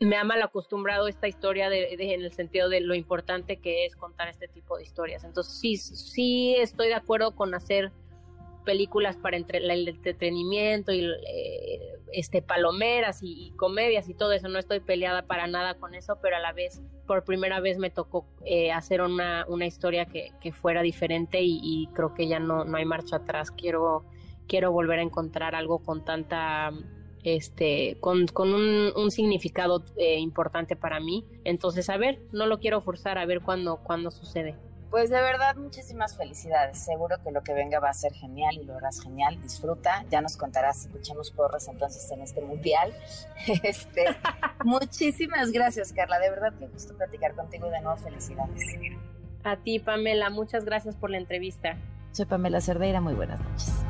me 0.00 0.16
ha 0.16 0.24
mal 0.24 0.42
acostumbrado 0.42 1.08
esta 1.08 1.28
historia 1.28 1.68
de, 1.68 1.94
en 1.94 2.22
el 2.22 2.32
sentido 2.32 2.68
de 2.68 2.80
lo 2.80 2.94
importante 2.94 3.58
que 3.58 3.86
es 3.86 3.96
contar 3.96 4.28
este 4.28 4.48
tipo 4.48 4.76
de 4.76 4.82
historias. 4.82 5.24
Entonces 5.24 5.54
sí, 5.58 5.76
sí 5.76 6.56
estoy 6.56 6.88
de 6.88 6.94
acuerdo 6.94 7.34
con 7.34 7.54
hacer 7.54 7.92
películas 8.64 9.16
para 9.16 9.36
entre, 9.36 9.58
el 9.58 9.88
entretenimiento 9.88 10.92
y 10.92 11.04
eh, 11.04 11.98
este 12.12 12.42
palomeras 12.42 13.22
y, 13.22 13.48
y, 13.48 13.50
comedias 13.52 14.08
y 14.08 14.14
todo 14.14 14.32
eso 14.32 14.48
no 14.48 14.58
estoy 14.58 14.80
peleada 14.80 15.26
para 15.26 15.46
nada 15.46 15.74
con 15.74 15.94
eso 15.94 16.18
pero 16.22 16.36
a 16.36 16.40
la 16.40 16.54
vez 16.54 16.80
por 17.06 17.24
primera 17.24 17.60
vez 17.60 17.76
me 17.76 17.90
tocó 17.90 18.26
eh, 18.46 18.72
hacer 18.72 19.02
una, 19.02 19.44
una 19.48 19.66
historia 19.66 20.06
que, 20.06 20.32
que 20.40 20.50
fuera 20.50 20.80
diferente 20.80 21.42
y, 21.42 21.60
y, 21.62 21.88
creo 21.88 22.14
que 22.14 22.26
ya 22.26 22.38
no, 22.38 22.64
no 22.64 22.78
hay 22.78 22.86
marcha 22.86 23.16
atrás 23.16 23.50
quiero 23.50 24.06
quiero 24.48 24.72
volver 24.72 24.98
a 24.98 25.02
encontrar 25.02 25.54
algo 25.54 25.80
con 25.80 26.04
tanta 26.04 26.72
este 27.24 27.96
con, 28.00 28.26
con 28.26 28.54
un, 28.54 28.92
un, 28.94 29.10
significado 29.10 29.82
eh, 29.96 30.18
importante 30.18 30.76
para 30.76 31.00
mí 31.00 31.24
entonces 31.44 31.90
a 31.90 31.96
ver 31.96 32.20
no 32.32 32.46
lo 32.46 32.60
quiero 32.60 32.80
forzar 32.80 33.18
a 33.18 33.26
ver 33.26 33.40
cuándo 33.40 33.78
cuándo 33.78 34.10
sucede 34.10 34.54
pues 34.94 35.10
de 35.10 35.20
verdad, 35.20 35.56
muchísimas 35.56 36.16
felicidades. 36.16 36.78
Seguro 36.78 37.16
que 37.24 37.32
lo 37.32 37.42
que 37.42 37.52
venga 37.52 37.80
va 37.80 37.88
a 37.88 37.92
ser 37.92 38.12
genial 38.12 38.54
y 38.54 38.62
lo 38.62 38.76
harás 38.76 39.02
genial. 39.02 39.42
Disfruta. 39.42 40.04
Ya 40.08 40.20
nos 40.20 40.36
contarás 40.36 40.82
si 40.82 40.86
escuchamos 40.86 41.32
porras 41.32 41.66
entonces 41.66 42.08
en 42.12 42.22
este 42.22 42.40
mundial. 42.40 42.94
Este, 43.64 44.04
muchísimas 44.64 45.50
gracias, 45.50 45.92
Carla. 45.92 46.20
De 46.20 46.30
verdad 46.30 46.52
que 46.56 46.68
gusto 46.68 46.96
platicar 46.96 47.34
contigo 47.34 47.66
y 47.66 47.70
de 47.70 47.80
nuevo 47.80 47.96
felicidades. 47.96 48.62
A 49.42 49.56
ti, 49.56 49.80
Pamela. 49.80 50.30
Muchas 50.30 50.64
gracias 50.64 50.94
por 50.94 51.10
la 51.10 51.18
entrevista. 51.18 51.76
Soy 52.12 52.26
Pamela 52.26 52.60
Cerdeira. 52.60 53.00
Muy 53.00 53.14
buenas 53.14 53.40
noches. 53.40 53.83